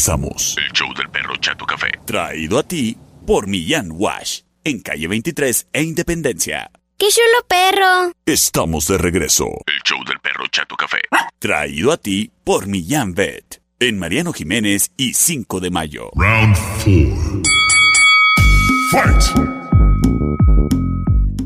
Regresamos. 0.00 0.56
El 0.56 0.72
show 0.72 0.88
del 0.94 1.10
perro 1.10 1.36
Chato 1.36 1.66
Café. 1.66 1.88
Traído 2.06 2.58
a 2.58 2.62
ti 2.62 2.96
por 3.26 3.46
Millán 3.46 3.90
Wash. 3.92 4.40
En 4.64 4.80
calle 4.80 5.06
23 5.06 5.68
e 5.74 5.82
Independencia. 5.82 6.70
¡Qué 6.96 7.06
chulo 7.08 7.46
perro! 7.46 8.12
Estamos 8.24 8.86
de 8.86 8.96
regreso. 8.96 9.46
El 9.66 9.82
show 9.84 10.02
del 10.06 10.18
perro 10.20 10.46
Chato 10.48 10.74
Café. 10.76 11.00
Traído 11.38 11.92
a 11.92 11.98
ti 11.98 12.30
por 12.44 12.66
Millán 12.66 13.14
Vet. 13.14 13.60
En 13.78 13.98
Mariano 13.98 14.32
Jiménez 14.32 14.90
y 14.96 15.12
5 15.12 15.60
de 15.60 15.70
mayo. 15.70 16.10
Round 16.14 16.56
4. 16.82 17.42
Fight! 18.92 19.60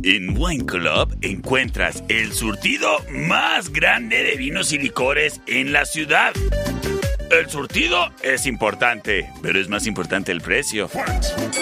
En 0.05 0.37
Wine 0.37 0.67
Club 0.67 1.17
encuentras 1.23 2.05
el 2.09 2.33
surtido 2.33 2.99
más 3.11 3.71
grande 3.71 4.23
de 4.23 4.37
vinos 4.37 4.73
y 4.73 4.79
licores 4.79 5.41
en 5.47 5.73
la 5.73 5.87
ciudad. 5.87 6.33
El 7.35 7.51
surtido 7.51 8.13
es 8.23 8.47
importante, 8.47 9.29
pero 9.43 9.61
es 9.61 9.69
más 9.69 9.89
importante 9.89 10.31
el 10.31 10.41
precio. 10.41 10.89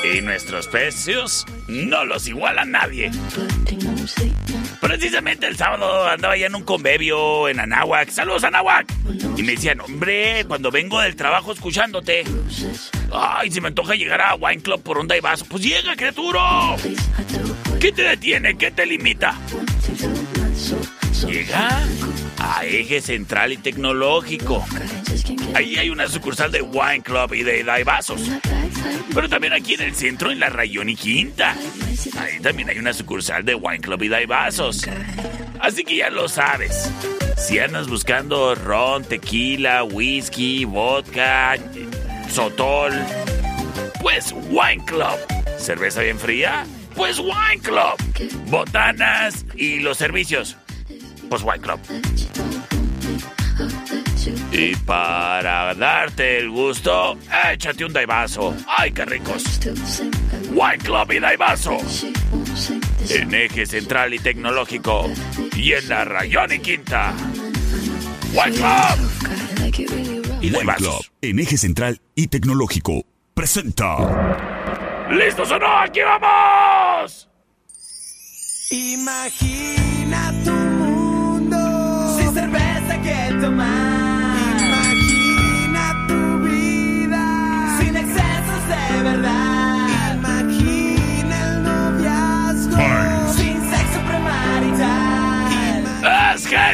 Y 0.05 0.21
nuestros 0.21 0.69
precios 0.69 1.47
no 1.67 2.05
los 2.05 2.29
iguala 2.29 2.67
nadie. 2.67 3.11
Precisamente 4.81 5.47
el 5.47 5.57
sábado 5.57 6.07
andaba 6.07 6.37
ya 6.37 6.47
en 6.47 6.55
un 6.55 6.65
convivio 6.65 7.49
en 7.49 7.59
Anáhuac. 7.59 8.11
¡Saludos, 8.11 8.45
Anáhuac! 8.45 8.87
Y 9.37 9.43
me 9.43 9.53
decían, 9.53 9.81
hombre, 9.81 10.45
cuando 10.47 10.71
vengo 10.71 11.01
del 11.01 11.17
trabajo 11.17 11.53
escuchándote. 11.53 12.25
Ay, 13.11 13.51
se 13.51 13.63
me 13.63 13.69
antoja 13.69 13.95
llegar 13.95 14.21
a 14.21 14.35
Wine 14.35 14.61
Club 14.61 14.83
por 14.83 14.99
onda 14.99 15.17
y 15.17 15.21
vaso. 15.21 15.47
Pues 15.49 15.63
llega, 15.63 15.97
criatura. 15.97 16.77
¿Qué 17.81 17.93
te 17.93 18.03
detiene? 18.03 18.59
¿Qué 18.59 18.71
te 18.71 18.85
limita? 18.85 19.39
Llega 21.27 21.83
a 22.43 22.65
Eje 22.65 23.01
Central 23.01 23.53
y 23.53 23.57
Tecnológico. 23.57 24.65
Ahí 25.55 25.77
hay 25.77 25.91
una 25.91 26.09
sucursal 26.09 26.51
de 26.51 26.61
Wine 26.61 27.03
Club 27.03 27.35
y 27.35 27.43
de 27.43 27.63
Daibazos. 27.63 28.21
Pero 29.15 29.29
también 29.29 29.53
aquí 29.53 29.75
en 29.75 29.83
el 29.83 29.95
centro, 29.95 30.31
en 30.31 30.41
la 30.41 30.49
Rayón 30.49 30.89
y 30.89 30.97
Quinta. 30.97 31.55
Ahí 32.19 32.41
también 32.41 32.69
hay 32.69 32.79
una 32.79 32.93
sucursal 32.93 33.45
de 33.45 33.55
Wine 33.55 33.81
Club 33.81 34.03
y 34.03 34.09
Daibazos. 34.09 34.83
Así 35.61 35.85
que 35.85 35.97
ya 35.97 36.11
lo 36.11 36.29
sabes. 36.29 36.91
Si 37.37 37.59
andas 37.59 37.89
buscando 37.89 38.55
ron, 38.55 39.05
tequila, 39.05 39.85
whisky, 39.85 40.65
vodka, 40.65 41.57
sotol, 42.29 42.93
pues 44.01 44.35
Wine 44.51 44.85
Club. 44.85 45.19
¿Cerveza 45.59 46.03
bien 46.03 46.19
fría? 46.19 46.67
Pues 46.97 47.21
Wine 47.21 47.63
Club. 47.63 47.97
Botanas 48.49 49.47
y 49.55 49.79
los 49.79 49.97
servicios. 49.97 50.57
Pues 51.29 51.43
Wine 51.43 51.61
Club. 51.61 51.81
Y 54.53 54.77
para 54.77 55.75
darte 55.75 56.39
el 56.39 56.51
gusto, 56.51 57.17
échate 57.51 57.87
un 57.87 57.93
daivazo. 57.93 58.55
¡Ay, 58.69 58.93
qué 58.93 59.07
ricos! 59.07 59.43
Wine 60.51 60.79
Club 60.79 61.13
y 61.13 61.21
daivazo. 61.21 61.79
En 63.09 63.35
eje 63.35 63.65
central 63.65 64.13
y 64.13 64.19
tecnológico. 64.19 65.11
Y 65.57 65.73
en 65.73 65.89
la 65.89 66.05
Rayón 66.05 66.53
y 66.53 66.59
Quinta. 66.59 67.15
Wine 68.35 68.57
Club. 68.57 69.13
Y 70.43 70.51
daibazos. 70.51 70.81
Club, 70.81 71.05
en 71.23 71.39
eje 71.39 71.57
central 71.57 72.01
y 72.15 72.27
tecnológico, 72.27 73.07
presenta. 73.33 73.97
¿Listos 75.11 75.51
o 75.51 75.59
no? 75.59 75.79
¡Aquí 75.79 76.01
vamos! 76.01 77.29
Imagina 78.71 80.33
tu 80.45 80.51
mundo 80.51 82.19
sin 82.19 82.35
cerveza 82.35 83.01
que 83.03 83.35
tomar. 83.41 83.82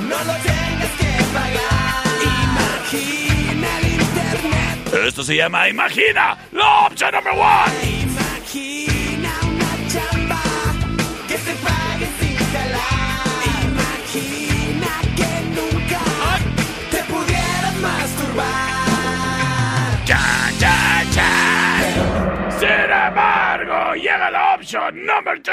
no 0.00 0.18
lo 0.24 0.34
tengas 0.42 0.92
que 0.98 1.12
pagar. 1.32 2.04
Imagina 2.42 3.68
el 3.78 3.86
internet. 3.92 4.76
Esto 5.06 5.22
se 5.22 5.36
llama 5.36 5.68
Imagina, 5.68 6.36
la 6.50 6.86
opción 6.88 7.12
number 7.12 7.34
one. 7.34 7.72
Imagina 8.02 8.83
llega 23.92 24.30
la 24.30 24.54
opción 24.54 25.04
number 25.04 25.38
two. 25.42 25.52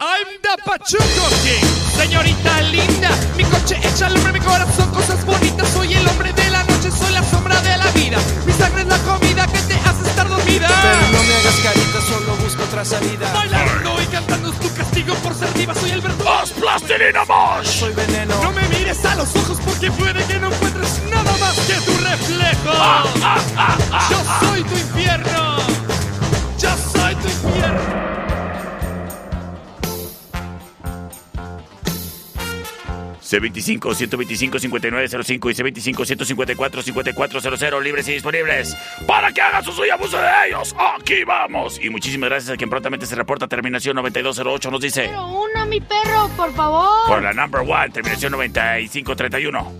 I'm 0.00 0.26
the 0.40 0.56
Pachuco 0.64 1.28
King, 1.44 1.66
señorita 1.96 2.62
linda. 2.62 3.10
Mi 3.36 3.44
coche 3.44 3.76
echa 3.82 4.06
al 4.06 4.16
hombre, 4.16 4.32
mi 4.32 4.40
corazón, 4.40 4.90
cosas 4.92 5.24
bonitas. 5.26 5.68
Soy 5.68 5.92
el 5.92 6.08
hombre 6.08 6.32
de 6.32 6.50
la 6.50 6.62
noche, 6.64 6.90
soy 6.90 7.12
la 7.12 7.22
sombra 7.22 7.60
de 7.60 7.76
la 7.76 7.86
vida. 7.92 8.18
Mi 8.46 8.52
sangre 8.52 8.82
es 8.82 8.88
la 8.88 8.98
comida 8.98 9.46
que 9.46 9.58
te 9.58 9.74
hace 9.74 10.08
estar 10.08 10.28
dormida. 10.28 10.68
Pero 10.82 11.02
no 11.12 11.22
me 11.22 11.34
hagas 11.34 11.56
carita, 11.62 12.00
solo 12.00 12.36
busco 12.36 12.62
otra 12.62 12.84
salida. 12.84 13.30
Bailando 13.34 14.02
y 14.02 14.06
cantando 14.06 14.52
es 14.52 14.60
tu 14.60 14.74
castigo 14.74 15.14
por 15.16 15.34
ser 15.34 15.52
diva. 15.54 15.74
Soy 15.74 15.90
el 15.90 16.00
verdugo. 16.00 16.30
¡Os 16.42 16.50
plastilina! 16.52 17.24
Soy 17.62 17.92
veneno. 17.92 18.42
No 18.42 18.52
me 18.52 18.62
mires 18.68 19.04
a 19.04 19.14
los 19.16 19.34
ojos 19.36 19.58
porque 19.64 19.90
puede 19.90 20.24
que 20.24 20.38
no 20.38 20.48
encuentres 20.52 21.02
nada 21.10 21.36
más 21.38 21.54
que 21.66 21.74
tu 21.74 21.92
reflejo. 21.98 22.72
Yo 24.10 24.46
soy 24.46 24.62
tu 24.64 24.76
infierno. 24.76 25.75
C25 33.26 33.94
125 33.94 34.58
5905 34.60 35.50
y 35.50 35.54
C25 35.54 36.06
154 36.06 36.82
5400 36.82 37.82
libres 37.82 38.06
y 38.08 38.12
disponibles 38.12 38.76
para 39.06 39.32
que 39.32 39.40
haga 39.40 39.62
su 39.62 39.72
suyo 39.72 39.94
abuso 39.94 40.16
de 40.18 40.28
ellos. 40.46 40.74
Aquí 40.78 41.24
vamos. 41.24 41.80
Y 41.82 41.90
muchísimas 41.90 42.30
gracias 42.30 42.54
a 42.54 42.56
quien 42.56 42.70
prontamente 42.70 43.04
se 43.06 43.16
reporta. 43.16 43.48
Terminación 43.48 43.96
9208 43.96 44.70
nos 44.70 44.80
dice 44.80 45.06
Pero 45.08 45.26
uno, 45.26 45.66
mi 45.66 45.80
perro, 45.80 46.28
por 46.36 46.54
favor. 46.54 47.08
por 47.08 47.22
la 47.22 47.32
number 47.32 47.62
one. 47.62 47.90
Terminación 47.90 48.32
9531. 48.32 49.72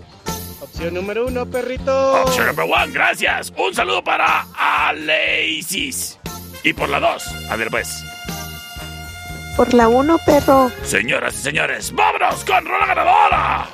Opción 0.61 0.94
número 0.94 1.26
uno, 1.26 1.46
perrito. 1.46 2.22
Option 2.22 2.46
number 2.46 2.64
one, 2.64 2.92
gracias. 2.92 3.52
Un 3.56 3.72
saludo 3.74 4.02
para 4.02 4.46
Aleisis. 4.59 6.18
Y 6.64 6.72
por 6.72 6.88
la 6.88 6.98
dos, 6.98 7.24
a 7.48 7.54
ver 7.56 7.70
pues. 7.70 8.02
Por 9.56 9.72
la 9.72 9.88
1, 9.88 10.18
perro. 10.26 10.70
Señoras 10.82 11.34
y 11.34 11.38
señores, 11.38 11.92
vámonos 11.94 12.44
con 12.44 12.64
Rola 12.66 12.86
Ganadora. 12.86 13.68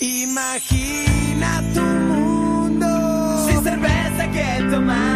Imagina 0.00 1.62
tu 1.74 1.80
mundo 1.80 3.46
sin 3.48 3.64
cerveza 3.64 4.30
que 4.30 4.62
tomar. 4.70 5.15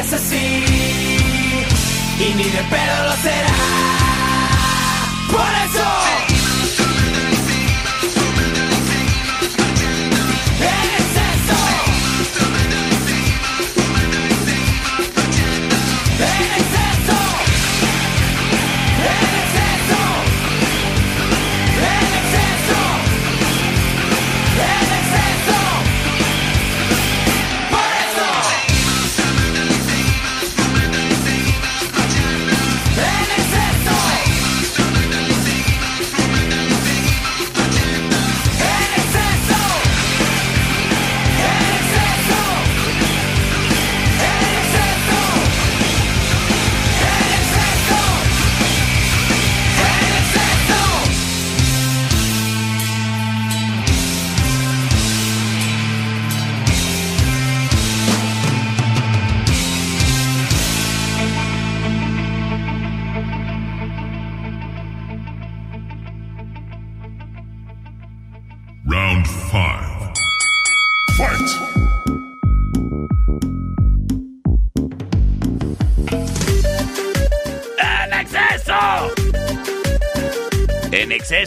es 0.00 0.12
así 0.12 0.64
y 2.20 2.34
ni 2.34 2.44
de 2.44 2.62
pedo 2.70 3.04
lo 3.04 3.12
será. 3.16 3.54
Por 5.30 5.40
eso. 5.40 5.97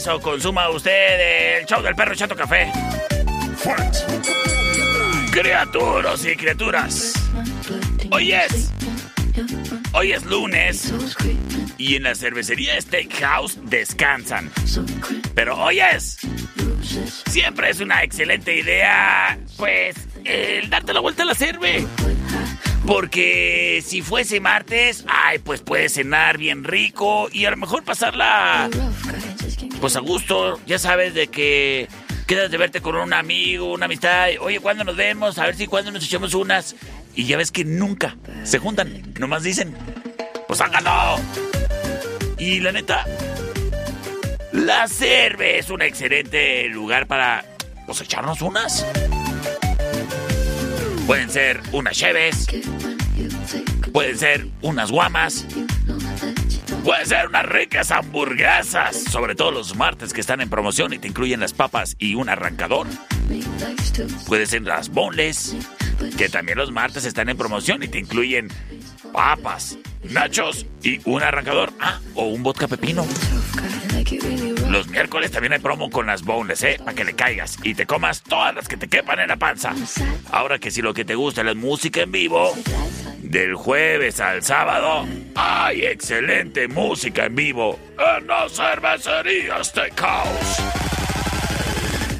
Exceso 0.02 0.20
consuma 0.20 0.68
usted 0.68 1.60
el 1.60 1.64
show 1.64 1.80
del 1.80 1.94
perro 1.94 2.12
Chato 2.16 2.34
Café. 2.34 2.72
Criaturas 5.30 6.24
y 6.24 6.34
criaturas. 6.34 7.12
Hoy 8.10 8.32
es. 8.32 8.72
Hoy 9.92 10.10
es 10.10 10.24
lunes. 10.24 10.92
Y 11.78 11.94
en 11.94 12.02
la 12.02 12.16
cervecería 12.16 12.80
Steakhouse 12.80 13.60
descansan. 13.62 14.50
Pero 15.36 15.56
hoy 15.56 15.78
es. 15.78 16.18
Siempre 17.28 17.70
es 17.70 17.78
una 17.78 18.02
excelente 18.02 18.58
idea. 18.58 19.38
Pues. 19.56 19.94
El 20.24 20.68
darte 20.68 20.94
la 20.94 20.98
vuelta 20.98 21.22
a 21.22 21.26
la 21.26 21.36
cerve. 21.36 21.86
Porque 22.88 23.80
si 23.86 24.02
fuese 24.02 24.40
martes, 24.40 25.04
ay, 25.06 25.38
pues 25.38 25.60
puedes 25.60 25.94
cenar 25.94 26.38
bien 26.38 26.64
rico 26.64 27.28
y 27.30 27.44
a 27.44 27.52
lo 27.52 27.56
mejor 27.56 27.84
pasarla 27.84 28.68
pues 29.82 29.96
a 29.96 30.00
gusto, 30.00 30.60
ya 30.64 30.78
sabes 30.78 31.12
de 31.12 31.26
que 31.26 31.88
quedas 32.28 32.52
de 32.52 32.56
verte 32.56 32.80
con 32.80 32.94
un 32.94 33.12
amigo, 33.12 33.72
una 33.72 33.86
amistad, 33.86 34.28
oye, 34.40 34.60
¿cuándo 34.60 34.84
nos 34.84 34.94
vemos? 34.94 35.38
A 35.38 35.46
ver 35.46 35.56
si 35.56 35.66
cuándo 35.66 35.90
nos 35.90 36.04
echamos 36.04 36.34
unas. 36.34 36.76
Y 37.16 37.24
ya 37.26 37.36
ves 37.36 37.50
que 37.50 37.64
nunca 37.64 38.16
se 38.44 38.60
juntan, 38.60 39.12
nomás 39.18 39.42
dicen, 39.42 39.74
pues 40.46 40.60
háganlo. 40.60 41.16
Y 42.38 42.60
la 42.60 42.70
neta, 42.70 43.04
la 44.52 44.86
cerve 44.86 45.58
es 45.58 45.68
un 45.68 45.82
excelente 45.82 46.68
lugar 46.68 47.08
para 47.08 47.44
pues 47.84 48.02
echarnos 48.02 48.40
unas. 48.40 48.86
Pueden 51.08 51.28
ser 51.28 51.60
unas 51.72 51.96
cheves, 51.96 52.46
pueden 53.92 54.16
ser 54.16 54.46
unas 54.60 54.92
guamas, 54.92 55.44
pueden 56.84 57.06
ser 57.06 57.28
unas 57.28 57.46
ricas 57.46 57.90
hamburguesas, 57.90 59.04
sobre 59.04 59.34
todo 59.34 59.50
los 59.50 59.76
martes 59.76 60.12
que 60.12 60.20
están 60.20 60.40
en 60.40 60.50
promoción 60.50 60.92
y 60.92 60.98
te 60.98 61.08
incluyen 61.08 61.40
las 61.40 61.52
papas 61.52 61.96
y 61.98 62.14
un 62.14 62.28
arrancador. 62.28 62.86
Pueden 64.26 64.46
ser 64.46 64.62
las 64.62 64.88
boneless, 64.88 65.56
que 66.16 66.28
también 66.28 66.58
los 66.58 66.72
martes 66.72 67.04
están 67.04 67.28
en 67.28 67.36
promoción 67.36 67.82
y 67.82 67.88
te 67.88 67.98
incluyen 67.98 68.48
papas, 69.12 69.78
nachos 70.02 70.66
y 70.82 71.00
un 71.08 71.22
arrancador. 71.22 71.72
Ah, 71.80 72.00
o 72.14 72.26
un 72.26 72.42
vodka 72.42 72.66
pepino. 72.68 73.06
Los 74.68 74.88
miércoles 74.88 75.30
también 75.30 75.52
hay 75.52 75.58
promo 75.58 75.90
con 75.90 76.06
las 76.06 76.22
boneless, 76.22 76.62
¿eh? 76.64 76.76
Para 76.78 76.94
que 76.94 77.04
le 77.04 77.14
caigas 77.14 77.58
y 77.62 77.74
te 77.74 77.86
comas 77.86 78.22
todas 78.22 78.54
las 78.54 78.68
que 78.68 78.76
te 78.76 78.88
quepan 78.88 79.20
en 79.20 79.28
la 79.28 79.36
panza. 79.36 79.74
Ahora 80.30 80.58
que 80.58 80.70
si 80.70 80.82
lo 80.82 80.94
que 80.94 81.04
te 81.04 81.14
gusta 81.14 81.42
es 81.42 81.46
la 81.46 81.54
música 81.54 82.00
en 82.02 82.12
vivo, 82.12 82.54
del 83.32 83.54
jueves 83.54 84.20
al 84.20 84.42
sábado, 84.42 85.08
hay 85.34 85.86
excelente 85.86 86.68
música 86.68 87.24
en 87.24 87.34
vivo 87.34 87.78
en 87.98 88.26
la 88.26 88.46
cervecería 88.46 89.64
Steakhouse. 89.64 90.58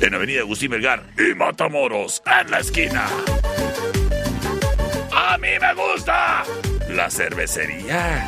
En 0.00 0.14
Avenida 0.14 0.40
Agustín 0.40 0.70
Melgar 0.70 1.04
y 1.18 1.34
Matamoros, 1.34 2.22
en 2.24 2.50
la 2.50 2.60
esquina. 2.60 3.06
¡A 5.12 5.36
mí 5.36 5.48
me 5.60 5.74
gusta! 5.74 6.44
La 6.88 7.10
cervecería. 7.10 8.26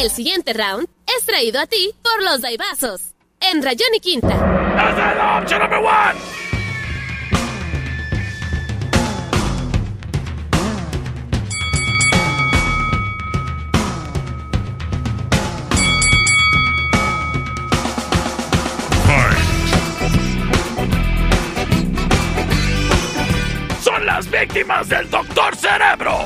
El 0.00 0.10
siguiente 0.10 0.52
round 0.52 0.86
es 1.18 1.26
traído 1.26 1.60
a 1.60 1.66
ti 1.66 1.92
por 2.00 2.22
los 2.22 2.42
Daibazos. 2.42 3.14
En 3.40 3.60
Rayón 3.60 3.92
y 3.96 4.00
Quinta. 4.00 4.36
Las 24.16 24.30
víctimas 24.30 24.88
del 24.88 25.10
Doctor 25.10 25.54
Cerebro. 25.56 26.24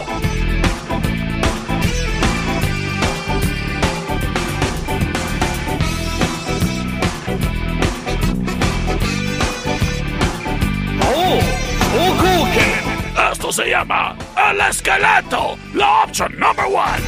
Esto 13.32 13.52
se 13.52 13.70
llama 13.70 14.16
El 14.36 14.60
Esqueleto, 14.60 15.58
la 15.74 16.04
opción 16.04 16.32
number 16.38 16.66
one. 16.66 17.02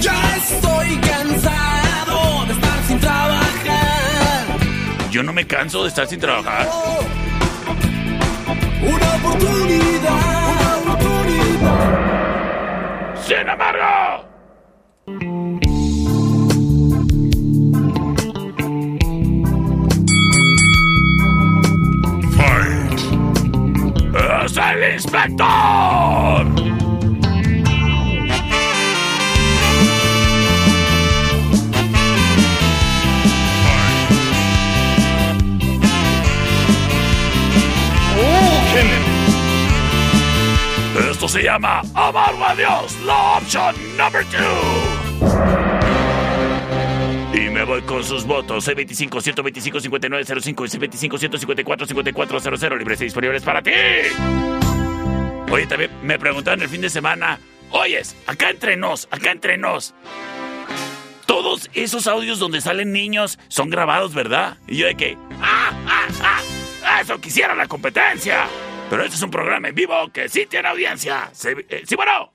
Ya 0.00 0.36
estoy 0.36 0.96
cansado 0.98 2.44
de 2.44 2.52
estar 2.52 2.82
sin 2.86 3.00
trabajar. 3.00 4.46
Yo 5.10 5.22
no 5.22 5.32
me 5.32 5.46
canso 5.46 5.84
de 5.84 5.88
estar 5.88 6.06
sin 6.06 6.20
trabajar. 6.20 6.68
Una 8.82 9.16
oportunidad, 9.16 10.82
una 10.82 10.94
oportunidad. 10.94 11.90
Sin 13.22 13.48
embargo, 13.48 14.26
es 24.44 24.56
el 24.56 24.92
inspector. 24.94 26.65
Esto 41.26 41.38
se 41.38 41.44
llama 41.44 41.82
Amargo 41.92 42.44
a 42.44 42.54
Dios, 42.54 43.00
la 43.04 43.38
opción 43.38 43.74
number 43.96 44.24
two. 44.26 44.38
Y 47.34 47.50
me 47.50 47.64
voy 47.64 47.82
con 47.82 48.04
sus 48.04 48.24
votos. 48.24 48.68
C25 48.68 49.20
125 49.20 49.80
5905 49.80 50.64
y 50.64 50.68
C25 50.68 51.18
154 51.18 51.86
5400 51.88 52.78
libres 52.78 53.00
y 53.00 53.04
disponibles 53.04 53.42
para 53.42 53.60
ti. 53.60 53.72
Oye, 55.50 55.66
también 55.66 55.90
me 56.04 56.16
preguntaron 56.16 56.62
el 56.62 56.68
fin 56.68 56.80
de 56.80 56.90
semana. 56.90 57.40
Oyes, 57.72 58.14
acá 58.28 58.50
entre 58.50 58.76
nos, 58.76 59.08
acá 59.10 59.32
entre 59.32 59.58
nos. 59.58 59.96
Todos 61.26 61.68
esos 61.74 62.06
audios 62.06 62.38
donde 62.38 62.60
salen 62.60 62.92
niños 62.92 63.40
son 63.48 63.68
grabados, 63.68 64.14
¿verdad? 64.14 64.58
Y 64.68 64.76
yo 64.76 64.86
de 64.86 64.94
que. 64.94 65.18
¡Ah, 65.42 65.72
ah, 65.88 66.06
ah! 66.22 67.00
¡Eso 67.00 67.20
quisiera 67.20 67.56
la 67.56 67.66
competencia! 67.66 68.46
Pero 68.90 69.02
este 69.02 69.16
es 69.16 69.22
un 69.22 69.30
programa 69.30 69.68
en 69.68 69.74
vivo 69.74 69.94
que 70.12 70.28
sí 70.28 70.46
tiene 70.46 70.68
audiencia. 70.68 71.28
Se- 71.32 71.66
eh, 71.68 71.82
sí, 71.86 71.96
bueno. 71.96 72.32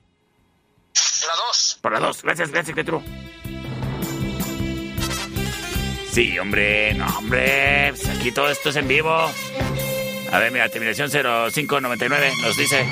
La 1.26 1.34
2. 1.46 1.78
Por 1.80 1.92
la 1.92 2.00
dos. 2.00 2.22
Gracias, 2.22 2.50
gracias, 2.50 2.74
Petru. 2.74 3.02
Sí, 6.10 6.38
hombre, 6.38 6.92
no, 6.94 7.06
hombre. 7.18 7.88
Pues 7.90 8.08
aquí 8.08 8.32
todo 8.32 8.50
esto 8.50 8.68
es 8.68 8.76
en 8.76 8.86
vivo. 8.88 9.30
A 10.30 10.38
ver, 10.38 10.50
mira, 10.52 10.68
terminación 10.68 11.10
0599 11.10 12.32
nos 12.42 12.56
dice. 12.56 12.86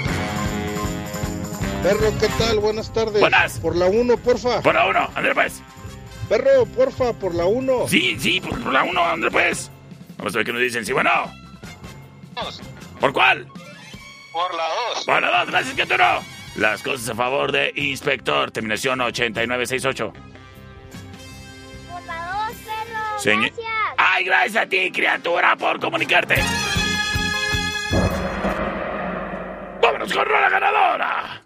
Perro, 1.82 2.12
¿qué 2.18 2.28
tal? 2.38 2.58
Buenas 2.60 2.92
tardes. 2.92 3.20
Buenas. 3.20 3.58
Por 3.58 3.76
la 3.76 3.86
1, 3.86 4.16
porfa. 4.18 4.60
Por 4.62 4.74
la 4.74 4.86
1, 4.86 5.10
André, 5.14 5.34
pues. 5.34 5.62
Perro, 6.28 6.64
porfa, 6.66 7.12
por 7.14 7.34
la 7.34 7.44
1. 7.46 7.88
Sí, 7.88 8.16
sí, 8.18 8.40
por, 8.40 8.58
por 8.62 8.72
la 8.72 8.84
1, 8.84 9.04
André, 9.04 9.30
pues. 9.30 9.70
Vamos 10.16 10.34
a 10.34 10.38
ver 10.38 10.46
qué 10.46 10.52
nos 10.52 10.62
dicen. 10.62 10.84
Sí, 10.86 10.92
bueno. 10.92 11.10
¿Por 13.00 13.12
cuál? 13.12 13.46
Por 14.32 14.54
la 14.54 14.64
2. 14.94 15.04
Por 15.04 15.22
la 15.22 15.38
2, 15.40 15.50
gracias, 15.50 15.74
Keturo. 15.74 16.20
Las 16.56 16.82
cosas 16.82 17.08
a 17.10 17.14
favor 17.14 17.52
de 17.52 17.72
Inspector, 17.74 18.50
terminación 18.50 19.00
8968. 19.00 20.12
Por 21.90 22.02
la 22.06 22.46
dos, 22.48 22.56
perro. 22.58 23.18
Señor- 23.18 23.50
Gracias. 23.52 23.66
Ay, 23.96 24.24
gracias 24.24 24.64
a 24.64 24.68
ti, 24.68 24.90
criatura, 24.90 25.56
por 25.56 25.78
comunicarte. 25.80 26.36
Vámonos 29.82 30.12
con 30.12 30.28
la 30.30 30.48
ganadora. 30.50 31.42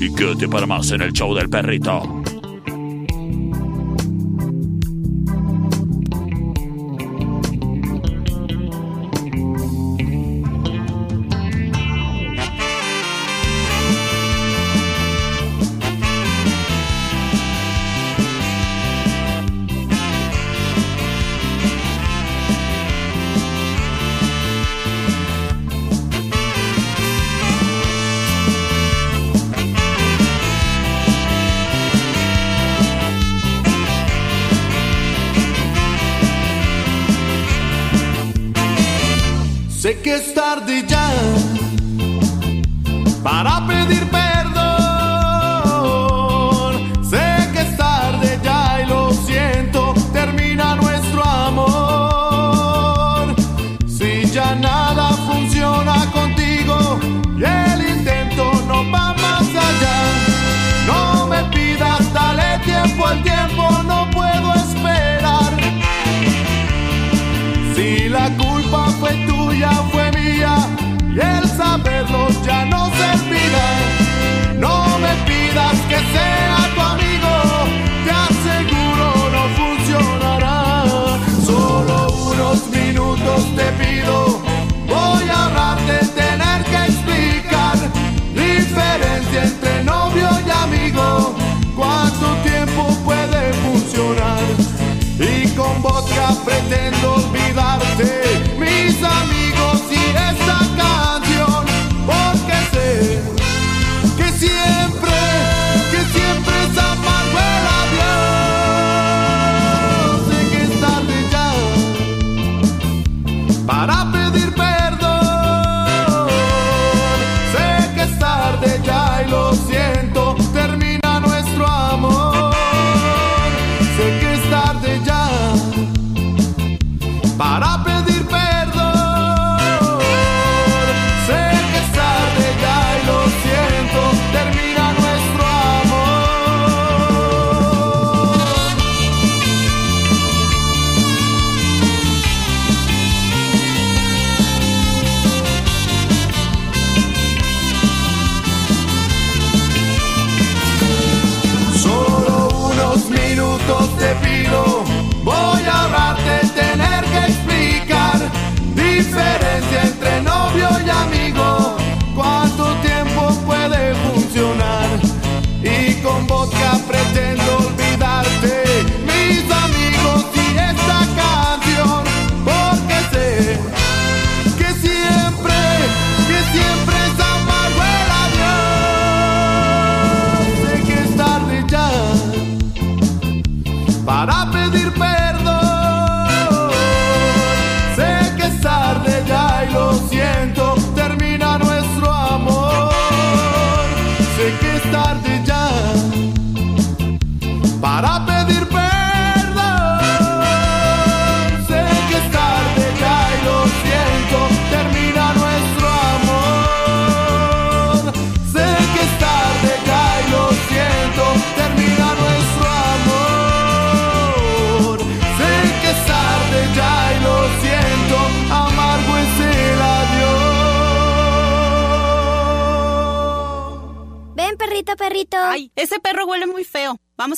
Y 0.00 0.14
quédate 0.14 0.48
para 0.48 0.66
más 0.66 0.90
en 0.92 1.02
el 1.02 1.12
show 1.12 1.34
del 1.34 1.48
perrito. 1.50 2.22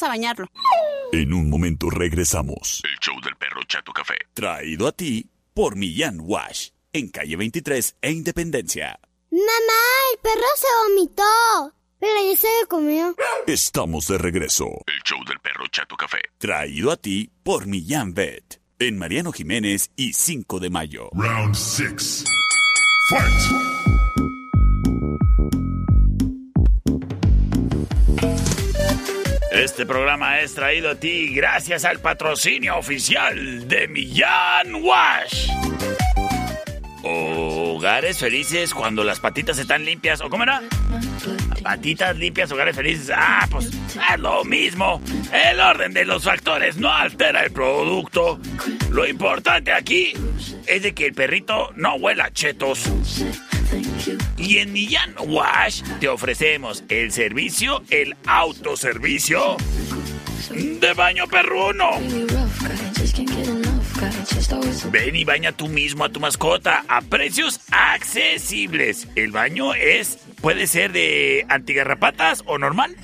A 0.09 0.13
bañarlo. 0.13 0.49
En 1.13 1.33
un 1.33 1.49
momento 1.49 1.91
regresamos. 1.91 2.83
El 2.85 2.99
show 3.01 3.15
del 3.23 3.37
perro 3.37 3.61
Chato 3.67 3.93
Café. 3.93 4.17
Traído 4.35 4.87
a 4.87 4.93
ti 4.93 5.31
por 5.55 5.77
Millán 5.77 6.19
Wash. 6.21 6.71
En 6.93 7.09
calle 7.09 7.37
23 7.37 7.97
e 8.01 8.11
Independencia. 8.11 8.99
Mamá, 9.31 9.83
el 10.13 10.19
perro 10.21 10.47
se 10.57 10.67
vomitó. 10.89 11.75
Pero 12.01 12.15
ya 12.31 12.37
se 12.37 12.47
lo 12.63 12.69
comió. 12.69 13.17
Estamos 13.47 14.07
de 14.07 14.19
regreso. 14.19 14.67
El 14.87 15.03
show 15.05 15.19
del 15.27 15.39
perro 15.41 15.67
Chato 15.71 15.97
Café. 15.97 16.21
Traído 16.39 16.91
a 16.93 16.97
ti 16.97 17.31
por 17.43 17.67
Millán 17.67 18.15
Vet. 18.15 18.61
En 18.79 18.97
Mariano 18.97 19.33
Jiménez 19.33 19.91
y 19.97 20.13
5 20.13 20.61
de 20.61 20.71
mayo. 20.71 21.11
Round 21.13 21.55
6. 21.55 22.25
Fight! 23.11 23.78
Este 29.59 29.85
programa 29.85 30.39
es 30.39 30.55
traído 30.55 30.91
a 30.91 30.95
ti 30.95 31.35
gracias 31.35 31.85
al 31.85 31.99
patrocinio 31.99 32.77
oficial 32.79 33.67
de 33.67 33.89
Millán 33.89 34.73
Wash. 34.77 35.49
Hogares 37.03 38.19
felices 38.19 38.73
cuando 38.73 39.03
las 39.03 39.19
patitas 39.19 39.59
están 39.59 39.85
limpias. 39.85 40.21
¿O 40.21 40.31
cómo 40.31 40.45
era? 40.45 40.63
Patitas 41.61 42.17
limpias, 42.17 42.53
hogares 42.53 42.77
felices. 42.77 43.11
Ah, 43.13 43.49
pues 43.51 43.67
es 43.67 44.21
lo 44.21 44.45
mismo. 44.45 45.03
El 45.33 45.59
orden 45.59 45.93
de 45.93 46.05
los 46.05 46.23
factores 46.23 46.77
no 46.77 46.93
altera 46.93 47.43
el 47.43 47.51
producto. 47.51 48.39
Lo 48.91 49.09
importante 49.09 49.73
aquí 49.73 50.13
es 50.69 50.85
de 50.85 50.95
que 50.95 51.07
el 51.07 51.15
perrito 51.15 51.73
no 51.75 51.97
huela 51.97 52.31
chetos. 52.31 52.89
Y 54.37 54.59
en 54.59 54.73
Millán 54.73 55.15
Wash 55.27 55.83
te 56.01 56.09
ofrecemos 56.09 56.85
el 56.89 57.13
servicio, 57.13 57.83
el 57.91 58.17
autoservicio 58.27 59.57
de 60.51 60.95
baño 60.95 61.27
perruno. 61.27 61.91
Ven 64.91 65.17
y 65.17 65.25
baña 65.25 65.53
tú 65.53 65.69
mismo 65.69 66.05
a 66.05 66.09
tu 66.09 66.21
mascota 66.21 66.85
a 66.89 67.03
precios 67.03 67.61
accesibles. 67.71 69.09
El 69.17 69.33
baño 69.33 69.75
es 69.75 70.19
puede 70.41 70.67
ser 70.67 70.93
de 70.93 71.45
antigarrapatas 71.49 72.43
o 72.47 72.59
normal. 72.59 72.97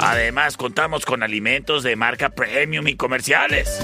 Además, 0.00 0.56
contamos 0.56 1.04
con 1.04 1.22
alimentos 1.22 1.82
de 1.82 1.96
marca 1.96 2.30
premium 2.30 2.86
y 2.88 2.96
comerciales. 2.96 3.80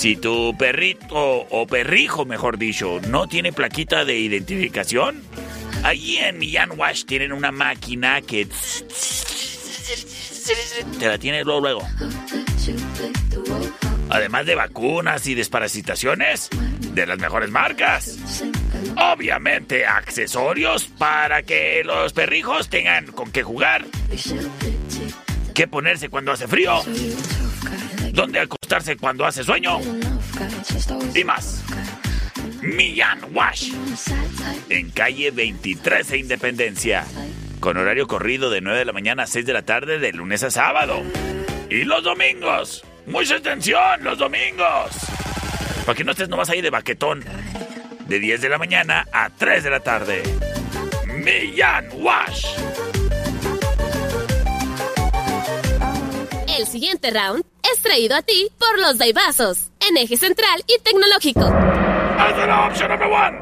Si 0.00 0.16
tu 0.16 0.56
perrito 0.56 1.46
o 1.50 1.66
perrijo, 1.66 2.24
mejor 2.24 2.56
dicho, 2.56 3.00
no 3.08 3.26
tiene 3.26 3.52
plaquita 3.52 4.06
de 4.06 4.18
identificación, 4.18 5.22
allí 5.82 6.16
en 6.16 6.38
Millán 6.38 6.70
Wash 6.78 7.04
tienen 7.04 7.34
una 7.34 7.52
máquina 7.52 8.22
que 8.22 8.48
te 10.98 11.06
la 11.06 11.18
tiene 11.18 11.44
luego. 11.44 11.60
luego. 11.60 11.82
Además 14.08 14.46
de 14.46 14.54
vacunas 14.54 15.26
y 15.26 15.34
desparasitaciones 15.34 16.48
de 16.94 17.06
las 17.06 17.18
mejores 17.18 17.50
marcas. 17.50 18.16
Obviamente 18.96 19.84
accesorios 19.84 20.86
para 20.86 21.42
que 21.42 21.82
los 21.84 22.14
perrijos 22.14 22.70
tengan 22.70 23.08
con 23.08 23.30
qué 23.30 23.42
jugar. 23.42 23.84
Qué 25.54 25.68
ponerse 25.68 26.08
cuando 26.08 26.32
hace 26.32 26.48
frío. 26.48 26.80
Dónde 28.14 28.40
cuando 29.00 29.26
hace 29.26 29.42
sueño. 29.42 29.80
Y 31.12 31.24
más. 31.24 31.64
Millán 32.62 33.20
Wash. 33.34 33.72
En 34.68 34.90
calle 34.90 35.32
23 35.32 36.12
e 36.12 36.18
Independencia. 36.18 37.04
Con 37.58 37.76
horario 37.76 38.06
corrido 38.06 38.48
de 38.48 38.60
9 38.60 38.78
de 38.78 38.84
la 38.84 38.92
mañana 38.92 39.24
a 39.24 39.26
6 39.26 39.44
de 39.44 39.52
la 39.52 39.62
tarde 39.62 39.98
de 39.98 40.12
lunes 40.12 40.44
a 40.44 40.50
sábado. 40.52 41.02
Y 41.68 41.82
los 41.82 42.04
domingos. 42.04 42.84
Mucha 43.06 43.36
atención, 43.36 44.04
los 44.04 44.18
domingos. 44.18 44.90
Para 45.84 45.96
que 45.96 46.04
no 46.04 46.12
estés 46.12 46.28
nomás 46.28 46.48
ahí 46.50 46.60
de 46.60 46.70
baquetón. 46.70 47.24
De 48.06 48.20
10 48.20 48.40
de 48.40 48.48
la 48.48 48.58
mañana 48.58 49.08
a 49.12 49.30
3 49.30 49.64
de 49.64 49.70
la 49.70 49.80
tarde. 49.80 50.22
Millán 51.06 51.88
Wash. 51.94 52.46
El 56.56 56.66
siguiente 56.66 57.10
round 57.10 57.44
es 57.74 57.82
traído 57.82 58.16
a 58.16 58.22
ti 58.22 58.50
por 58.58 58.78
los 58.78 58.98
Daibazos, 58.98 59.70
en 59.88 59.96
eje 59.96 60.16
central 60.16 60.64
y 60.66 60.78
tecnológico. 60.82 61.40
Opción 62.66 62.90
número 62.90 63.14
one. 63.14 63.38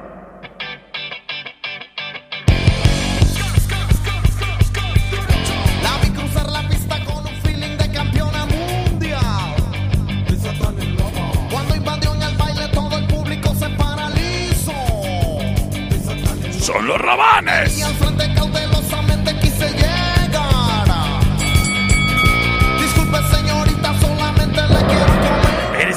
La 5.83 5.99
vi 6.03 6.11
cruzar 6.11 6.49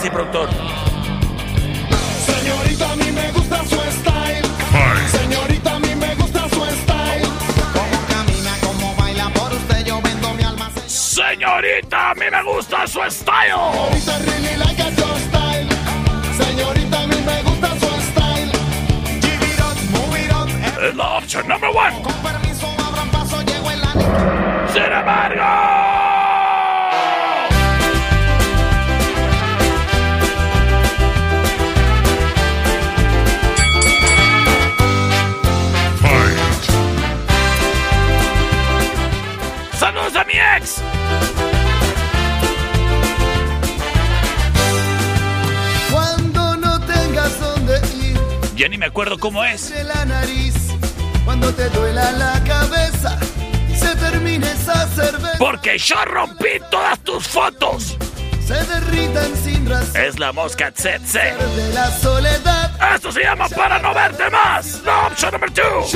productor. 0.10 0.49
Señorita, 2.26 2.91
a 2.91 2.95
mí 2.95 3.12
me 3.12 3.32
gusta 3.32 3.58
su 3.66 3.76
style. 3.76 4.47
Señorita, 5.12 5.76
a 5.76 5.80
mí 5.80 5.95
me 5.95 6.16
gusta 6.16 6.49
su 6.49 6.66
style. 6.66 7.28
Cómo 7.74 7.97
camina, 8.10 8.54
cómo 8.62 8.95
baila, 8.95 9.30
por 9.30 9.52
usted 9.54 9.86
yo 9.86 10.02
vendo 10.02 10.34
mi 10.34 10.43
alma. 10.43 10.72
Señorita, 10.88 12.12
a 12.12 12.16
mí 12.16 12.26
me 12.32 12.43
gusta 12.43 12.88
su 12.88 12.99
style. 13.10 13.54
Señorita, 13.54 14.18
really 14.20 14.58
like 14.58 14.82
a 14.82 14.89
your 14.91 15.18
style. 15.28 15.68
Señorita, 16.38 17.02
a 17.02 17.08
mí 17.08 17.16
me 17.26 17.43
gusta 17.43 17.70
su 17.80 17.88
style. 18.10 18.52
Give 19.22 19.45
it 19.45 19.60
up, 19.60 19.78
move 19.91 20.20
it 20.20 20.32
up. 20.32 20.49
Es 20.84 20.95
la 20.95 21.18
opción 21.18 21.47
number 21.47 21.70
one. 21.70 22.02
Con 22.02 22.14
permiso, 22.24 22.68
abran 22.88 23.10
paso, 23.10 23.41
llego 23.43 23.70
el 23.70 23.84
anillo. 23.84 24.74
Sin 24.74 24.84
embargo. 24.84 25.81
Max. 40.62 40.82
Cuando 45.91 46.57
no 46.57 46.80
tengas 46.82 47.39
dónde 47.39 47.82
ir. 47.95 48.20
Ya 48.55 48.68
ni 48.68 48.78
me 48.78 48.86
acuerdo 48.86 49.18
cómo 49.18 49.43
es. 49.43 49.72
La 49.86 50.05
nariz, 50.05 50.55
cuando 51.26 51.53
te 51.53 51.70
duela 51.70 52.12
la 52.14 52.43
cabeza 52.43 53.18
se 53.76 53.95
termine 53.95 54.49
esa 54.51 54.88
cerveza. 54.89 55.38
Porque 55.39 55.78
yo 55.78 55.95
rompí 56.05 56.59
todas 56.70 56.99
tus 56.99 57.28
fotos. 57.28 57.97
Se 58.45 58.53
derritan 58.66 59.36
sin 59.43 59.70
razón. 59.70 60.01
Es 60.01 60.20
la 60.20 60.32
mosca 60.34 60.72
tsetse. 60.72 61.20
De 61.20 61.74
la 61.74 61.89
soledad. 61.99 62.72
Esto 62.95 63.12
se 63.12 63.24
llama 63.24 63.47
para 63.49 63.80
no 63.80 63.93
verte 63.93 64.30
más. 64.30 64.82
La 64.84 65.07
opción 65.07 65.32
número 65.32 65.53
2. 65.53 65.91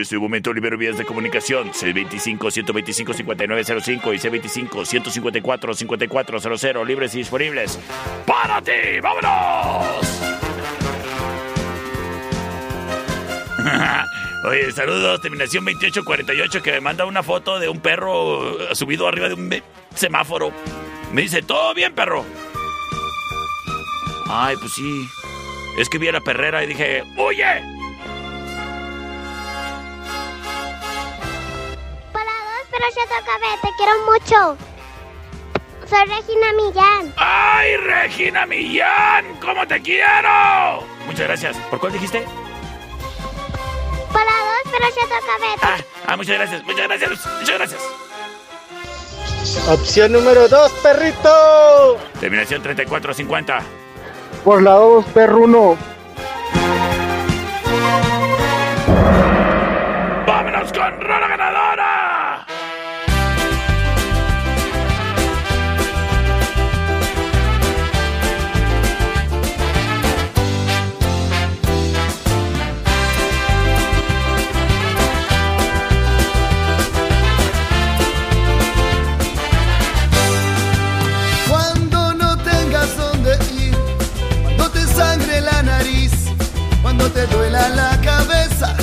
Este 0.00 0.18
momento 0.18 0.52
libero 0.52 0.78
vías 0.78 0.98
de 0.98 1.04
comunicación 1.04 1.72
C25-125-5905 1.72 4.14
y 4.14 4.18
C25-154-5400 4.18 6.86
libres 6.86 7.14
y 7.14 7.18
disponibles 7.18 7.78
para 8.26 8.62
ti. 8.62 8.72
¡Vámonos! 9.02 10.18
Oye, 14.44 14.70
saludos, 14.72 15.20
terminación 15.20 15.64
2848 15.64 16.62
que 16.62 16.72
me 16.72 16.80
manda 16.80 17.04
una 17.04 17.22
foto 17.22 17.58
de 17.58 17.68
un 17.68 17.80
perro 17.80 18.74
subido 18.74 19.08
arriba 19.08 19.28
de 19.28 19.34
un 19.34 19.62
semáforo. 19.94 20.52
Me 21.12 21.22
dice, 21.22 21.42
¿todo 21.42 21.74
bien, 21.74 21.94
perro? 21.94 22.24
Ay, 24.28 24.56
pues 24.56 24.72
sí. 24.72 25.08
Es 25.78 25.88
que 25.88 25.98
vi 25.98 26.08
a 26.08 26.12
la 26.12 26.20
perrera 26.20 26.64
y 26.64 26.68
dije, 26.68 27.04
¡huye! 27.16 27.77
Para 32.78 32.86
dos, 32.86 32.94
pero 32.94 32.94
yo 32.94 33.02
toca 33.08 33.38
ver, 33.38 33.60
te 33.60 33.68
quiero 33.76 33.92
mucho. 34.06 34.56
Soy 35.88 36.04
Regina 36.06 36.52
Millán. 36.52 37.14
¡Ay, 37.16 37.76
Regina 37.78 38.46
Millán! 38.46 39.36
¿Cómo 39.40 39.66
te 39.66 39.80
quiero? 39.80 40.84
Muchas 41.06 41.26
gracias. 41.26 41.56
¿Por 41.70 41.80
cuál 41.80 41.92
dijiste? 41.92 42.24
Para 44.12 44.30
dos, 44.30 44.62
pero 44.70 44.86
yo 44.88 45.02
toca 45.02 45.38
ver. 45.40 45.58
Ah, 45.62 45.78
ah, 46.06 46.16
muchas 46.16 46.36
gracias, 46.36 46.62
muchas 46.64 46.88
gracias, 46.88 47.10
muchas 47.40 47.58
gracias. 47.58 47.82
Opción 49.68 50.12
número 50.12 50.46
2, 50.48 50.72
perrito. 50.82 51.98
Terminación 52.20 52.62
3450. 52.62 53.62
Por 54.44 54.62
la 54.62 54.72
2, 54.72 55.04
perruno. 55.06 55.76
¡Vámonos 60.26 60.72
con 60.72 61.00
Rola 61.00 61.28
Ganadora! 61.28 61.87
Te 87.18 87.26
duela 87.34 87.68
la 87.70 88.00
cabeza 88.00 88.76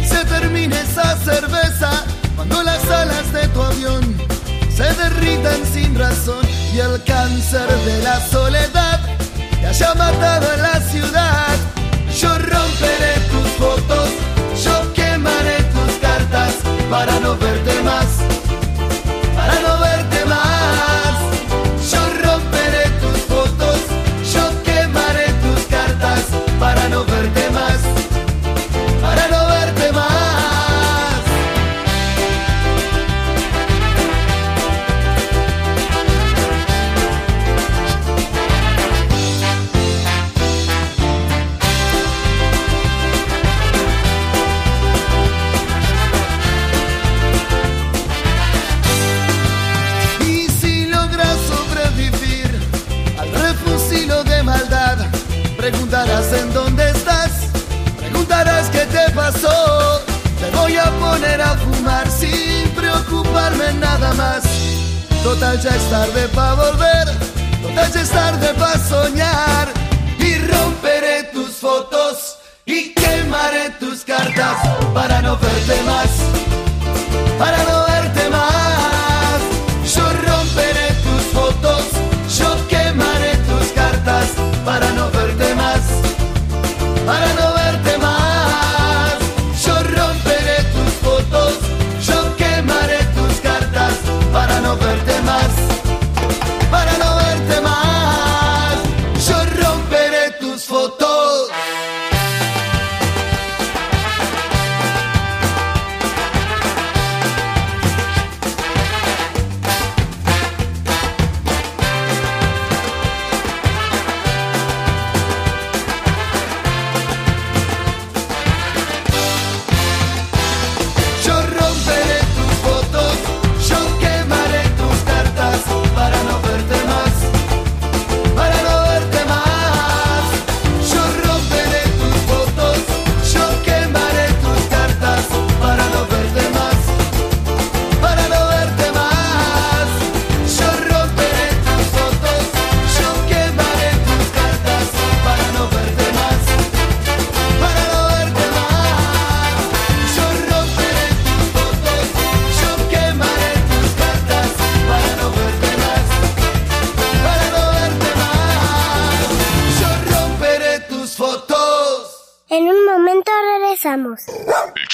y 0.00 0.04
se 0.04 0.24
termine 0.26 0.80
esa 0.80 1.16
cerveza, 1.16 1.90
cuando 2.36 2.62
las 2.62 2.88
alas 2.88 3.32
de 3.32 3.48
tu 3.48 3.60
avión 3.60 4.16
se 4.72 4.84
derritan 4.94 5.60
sin 5.72 5.98
razón 5.98 6.46
y 6.72 6.78
el 6.78 7.02
cáncer 7.02 7.68
de 7.68 8.02
la 8.04 8.20
soledad 8.28 9.00
te 9.60 9.66
haya 9.66 9.92
matado 9.94 10.46
en 10.54 10.62
la 10.62 10.80
ciudad, 10.80 11.56
yo 12.16 12.28
romperé 12.38 13.14
tus 13.32 13.48
fotos, 13.58 14.08
yo 14.64 14.92
quemaré 14.92 15.56
tus 15.74 15.92
cartas 16.00 16.52
para 16.88 17.18
no 17.18 17.36
verte 17.38 17.82
más 17.82 18.49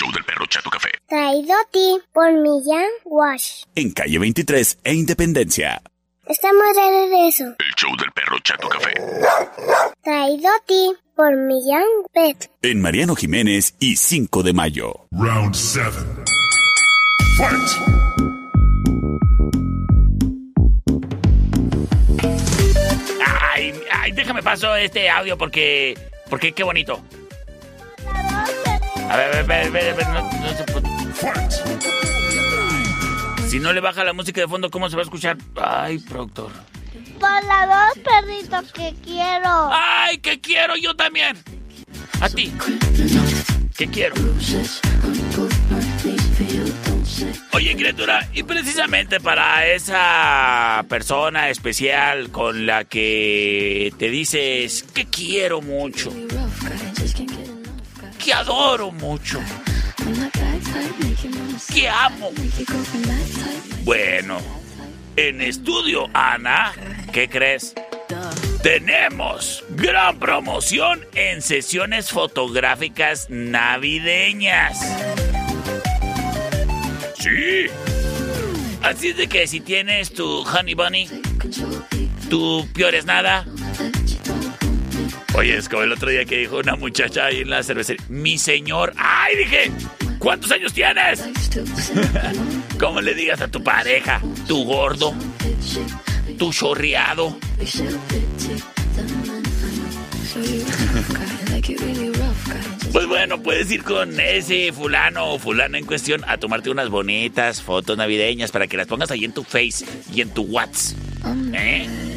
show 0.07 0.13
del 0.13 0.25
perro 0.25 0.47
Chato 0.47 0.71
Café. 0.71 0.91
Traído 1.09 1.55
a 1.55 1.71
ti 1.71 1.99
por 2.13 2.33
Millán 2.33 2.87
Wash. 3.05 3.65
En 3.75 3.91
calle 3.93 4.19
23 4.19 4.79
e 4.85 4.95
Independencia. 4.95 5.83
Estamos 6.27 6.65
de 6.75 6.91
regreso. 6.91 7.45
El 7.59 7.75
show 7.77 7.91
del 7.97 8.13
perro 8.13 8.39
Chato 8.41 8.69
Café. 8.69 8.95
Traído 10.03 10.49
a 10.49 10.65
ti 10.67 10.93
por 11.15 11.37
Millán 11.37 11.85
Pet. 12.13 12.51
En 12.63 12.81
Mariano 12.81 13.15
Jiménez 13.15 13.75
y 13.79 13.97
5 13.97 14.43
de 14.43 14.53
mayo. 14.53 15.07
Round 15.13 15.55
7. 15.55 15.91
Fight! 17.37 17.61
Ay, 23.25 23.73
ay, 23.93 24.13
déjame 24.13 24.43
paso 24.43 24.75
este 24.77 25.09
audio 25.09 25.37
porque. 25.39 25.97
Porque 26.29 26.53
qué 26.53 26.65
bonito. 26.65 27.01
A 29.09 29.17
ver, 29.17 29.37
a 29.37 29.43
ver, 29.43 29.43
a 29.43 29.43
ver, 29.43 29.67
a 29.67 29.71
ver, 29.71 29.91
a 29.91 29.95
ver, 29.95 30.09
no, 30.09 30.23
no 30.23 30.49
se 30.57 30.65
puede. 30.65 30.87
Si 33.49 33.61
no 33.61 33.73
le 33.73 33.81
baja 33.81 34.05
la 34.05 34.13
música 34.13 34.41
de 34.41 34.49
fondo, 34.49 34.71
¿cómo 34.71 34.91
se 34.91 34.97
va 34.97 35.03
a 35.03 35.05
escuchar? 35.05 35.39
Ay, 35.57 35.99
productor. 35.99 36.51
Por 37.21 37.45
la 37.45 37.67
dos 37.67 37.99
perritos 38.05 38.73
que 38.73 38.95
quiero. 39.05 39.71
¡Ay, 39.73 40.19
que 40.19 40.41
quiero 40.41 40.77
yo 40.77 40.95
también! 40.95 41.37
A 42.21 42.29
ti. 42.29 42.53
¿Qué 43.77 43.89
quiero? 43.89 44.15
Oye, 47.53 47.77
criatura, 47.77 48.29
y 48.33 48.43
precisamente 48.43 49.21
para 49.21 49.67
esa 49.67 50.85
persona 50.89 51.51
especial 51.51 52.31
con 52.31 52.67
la 52.67 52.85
que 52.85 53.93
te 53.99 54.11
dices 54.11 54.83
que 54.95 55.07
quiero 55.07 55.61
mucho, 55.61 56.11
que 58.27 58.35
adoro 58.35 58.91
mucho, 58.91 59.41
que 61.73 61.89
amo. 61.89 62.33
Bueno, 63.85 64.39
en 65.15 65.41
estudio, 65.41 66.09
Ana, 66.13 66.75
¿qué 67.13 67.29
crees? 67.29 67.73
Tenemos 68.65 69.63
gran 69.71 70.19
promoción 70.19 71.07
en 71.15 71.41
sesiones 71.41 72.11
fotográficas 72.11 73.29
navideñas. 73.31 74.77
Sí. 77.21 77.67
Así 78.83 79.11
es 79.11 79.17
de 79.19 79.29
que 79.29 79.47
si 79.47 79.61
tienes 79.61 80.13
tu 80.13 80.43
Honey 80.43 80.75
Bunny, 80.75 81.09
tu 82.29 82.67
Piores 82.75 83.05
Nada. 83.05 83.47
Oye, 85.37 85.59
es 85.59 85.69
como 85.69 85.83
el 85.83 85.93
otro 85.93 86.09
día 86.09 86.25
que 86.25 86.39
dijo 86.39 86.57
una 86.57 86.77
muchacha 86.77 87.27
ahí 87.27 87.43
en 87.43 87.51
la 87.51 87.63
cervecería. 87.63 88.03
Mi 88.09 88.39
señor. 88.39 88.95
¡Ay! 88.97 89.37
Dije, 89.37 89.71
¿cuántos 90.19 90.51
años 90.51 90.73
tienes? 90.73 91.23
¿Cómo 92.81 93.03
le 93.03 93.15
digas 93.15 93.43
a 93.43 93.49
tu 93.49 93.63
pareja? 93.63 94.23
Tu 94.49 94.65
gordo, 94.65 95.15
tu 96.39 96.51
chorreado. 96.55 97.39
Pues 102.93 103.07
bueno, 103.07 103.43
puedes 103.43 103.71
ir 103.71 103.83
con 103.83 104.19
ese 104.19 104.73
fulano 104.73 105.35
o 105.35 105.39
fulana 105.39 105.77
en 105.77 105.85
cuestión 105.85 106.25
a 106.27 106.39
tomarte 106.39 106.71
unas 106.71 106.89
bonitas 106.89 107.61
fotos 107.61 107.99
navideñas 107.99 108.51
para 108.53 108.69
que 108.69 108.79
las 108.79 108.87
pongas 108.87 109.11
ahí 109.11 109.27
en 109.27 109.33
tu 109.33 109.45
Face 109.45 109.85
y 110.15 110.23
en 110.23 110.31
tu 110.31 110.45
WhatsApp. 110.45 110.97
¿Eh? 111.53 112.16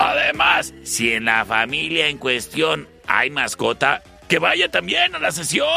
Además, 0.00 0.72
si 0.82 1.12
en 1.12 1.26
la 1.26 1.44
familia 1.44 2.06
en 2.06 2.16
cuestión 2.16 2.88
hay 3.06 3.28
mascota, 3.28 4.02
que 4.28 4.38
vaya 4.38 4.70
también 4.70 5.14
a 5.14 5.18
la 5.18 5.30
sesión. 5.30 5.68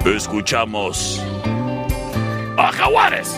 Escuchamos 0.06 1.22
a 2.58 2.72
Jaguares. 2.72 3.38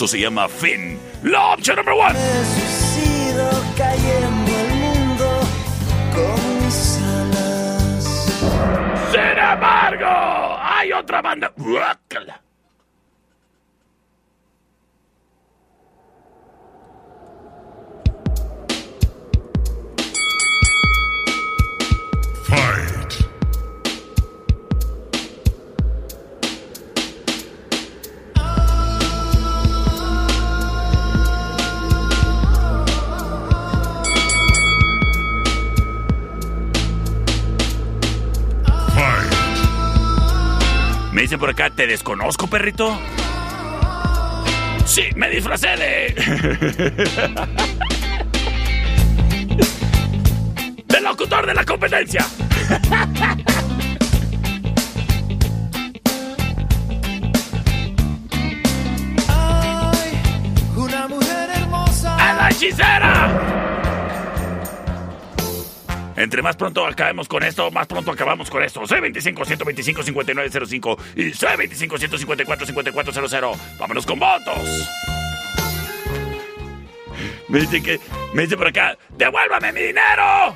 Esto 0.00 0.08
se 0.08 0.20
llama 0.20 0.48
Finn. 0.48 0.98
La 1.24 1.48
opción 1.48 1.76
number 1.76 1.92
one. 1.92 2.14
Suicido 2.14 3.50
cayendo 3.76 4.50
el 4.58 4.74
mundo 4.76 5.40
con 6.14 6.64
mis 6.64 6.98
alas. 7.02 8.04
Sin 9.10 9.20
embargo, 9.20 10.58
hay 10.58 10.90
otra 10.94 11.20
banda. 11.20 11.52
Guácala. 11.54 12.40
Fight. 22.44 22.89
Me 41.20 41.24
dice 41.24 41.36
por 41.36 41.50
acá, 41.50 41.68
¿te 41.68 41.86
desconozco, 41.86 42.46
perrito? 42.46 42.98
Sí, 44.86 45.02
me 45.16 45.28
disfracé 45.28 45.68
de... 45.76 46.14
¡Del 50.88 51.04
locutor 51.04 51.44
de 51.44 51.52
la 51.52 51.62
competencia! 51.66 52.26
Ay, 59.28 60.22
una 60.74 61.06
mujer 61.06 61.50
hermosa. 61.54 62.16
¡A 62.16 62.32
la 62.32 62.48
hechicera! 62.48 63.49
Entre 66.20 66.42
más 66.42 66.54
pronto 66.54 66.86
acabemos 66.86 67.26
con 67.28 67.42
esto, 67.42 67.70
más 67.70 67.86
pronto 67.86 68.10
acabamos 68.10 68.50
con 68.50 68.62
esto. 68.62 68.82
C25-125-5905 68.82 70.98
y 71.16 71.32
C25-154-5400. 71.32 73.56
Vámonos 73.78 74.04
con 74.04 74.18
votos. 74.18 74.90
Me 77.48 77.60
dice 77.60 77.82
que, 77.82 77.98
me 78.34 78.42
dice 78.42 78.58
por 78.58 78.68
acá, 78.68 78.98
¡devuélvame 79.16 79.72
mi 79.72 79.80
dinero! 79.80 80.54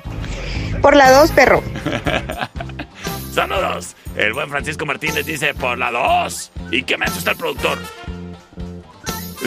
Por 0.83 0.95
la 0.95 1.09
2, 1.11 1.31
perro. 1.31 1.63
Saludos. 3.33 3.95
El 4.15 4.33
buen 4.33 4.49
Francisco 4.49 4.85
Martínez 4.85 5.25
dice 5.25 5.55
por 5.55 5.79
la 5.79 5.89
2. 5.91 6.51
¿Y 6.71 6.83
qué 6.83 6.95
me 6.95 7.05
asusta 7.05 7.31
el 7.31 7.37
productor? 7.37 7.79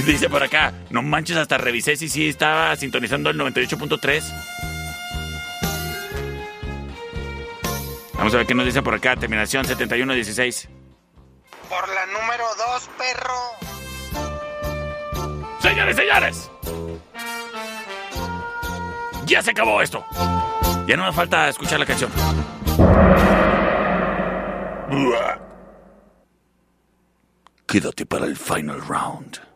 Dice 0.04 0.28
por 0.28 0.42
acá, 0.42 0.72
no 0.90 1.02
manches, 1.02 1.36
hasta 1.36 1.58
revisé 1.58 1.94
si 1.96 2.08
sí 2.08 2.28
estaba 2.28 2.74
sintonizando 2.76 3.30
el 3.30 3.38
98.3. 3.38 4.57
Vamos 8.18 8.34
a 8.34 8.38
ver 8.38 8.46
qué 8.46 8.54
nos 8.54 8.66
dice 8.66 8.82
por 8.82 8.94
acá, 8.94 9.16
terminación 9.16 9.64
7116. 9.64 10.68
Por 11.68 11.88
la 11.88 12.06
número 12.06 12.44
dos, 12.56 12.90
perro. 12.98 13.34
Señores, 15.60 15.96
señores. 15.96 16.50
Ya 19.24 19.42
se 19.42 19.52
acabó 19.52 19.80
esto. 19.80 20.04
Ya 20.86 20.96
no 20.96 21.04
me 21.04 21.12
falta 21.12 21.48
escuchar 21.48 21.78
la 21.78 21.86
canción. 21.86 22.10
Quédate 27.66 28.06
para 28.06 28.24
el 28.24 28.36
final 28.36 28.80
round. 28.80 29.47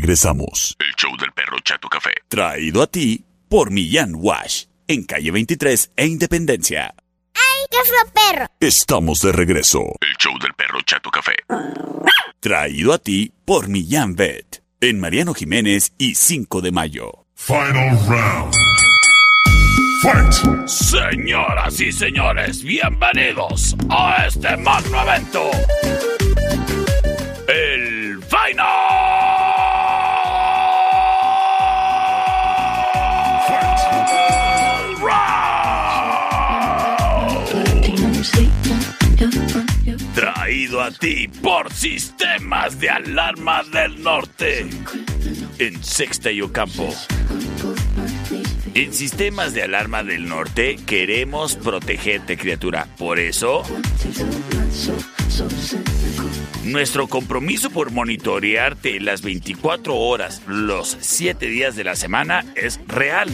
Regresamos. 0.00 0.76
El 0.78 0.94
show 0.94 1.16
del 1.16 1.32
perro 1.32 1.58
Chato 1.64 1.88
Café. 1.88 2.10
Traído 2.28 2.82
a 2.82 2.86
ti 2.86 3.24
por 3.48 3.70
Millán 3.72 4.12
Wash. 4.14 4.66
En 4.86 5.02
calle 5.04 5.30
23 5.32 5.92
e 5.96 6.06
Independencia. 6.06 6.94
¡Ay, 7.34 7.66
qué 7.68 7.78
fue 7.84 7.98
perro! 8.12 8.46
Estamos 8.60 9.20
de 9.22 9.32
regreso. 9.32 9.80
El 10.00 10.16
show 10.16 10.38
del 10.38 10.54
perro 10.54 10.80
Chato 10.82 11.10
Café. 11.10 11.34
Traído 12.38 12.92
a 12.92 12.98
ti 12.98 13.32
por 13.44 13.68
Millán 13.68 14.14
Vet. 14.14 14.62
En 14.80 15.00
Mariano 15.00 15.34
Jiménez 15.34 15.92
y 15.98 16.14
5 16.14 16.60
de 16.60 16.70
mayo. 16.70 17.26
Final 17.34 17.98
round. 18.06 18.54
Fight. 20.02 20.68
Señoras 20.68 21.80
y 21.80 21.90
señores, 21.90 22.62
bienvenidos 22.62 23.74
a 23.90 24.26
este 24.28 24.56
magno 24.58 25.02
evento. 25.02 25.50
Ti 40.90 41.28
por 41.42 41.72
Sistemas 41.72 42.78
de 42.80 42.90
Alarma 42.90 43.62
del 43.64 44.02
Norte. 44.02 44.66
En 45.58 45.82
Sexta 45.82 46.30
y 46.30 46.40
Ocampo. 46.40 46.94
En 48.74 48.92
Sistemas 48.92 49.54
de 49.54 49.62
Alarma 49.62 50.02
del 50.04 50.28
Norte 50.28 50.76
queremos 50.86 51.56
protegerte, 51.56 52.36
criatura. 52.36 52.86
Por 52.96 53.18
eso, 53.18 53.62
nuestro 56.64 57.08
compromiso 57.08 57.70
por 57.70 57.90
monitorearte 57.90 59.00
las 59.00 59.22
24 59.22 59.96
horas, 59.96 60.42
los 60.46 60.96
7 61.00 61.46
días 61.46 61.76
de 61.76 61.84
la 61.84 61.96
semana 61.96 62.44
es 62.54 62.80
real. 62.86 63.28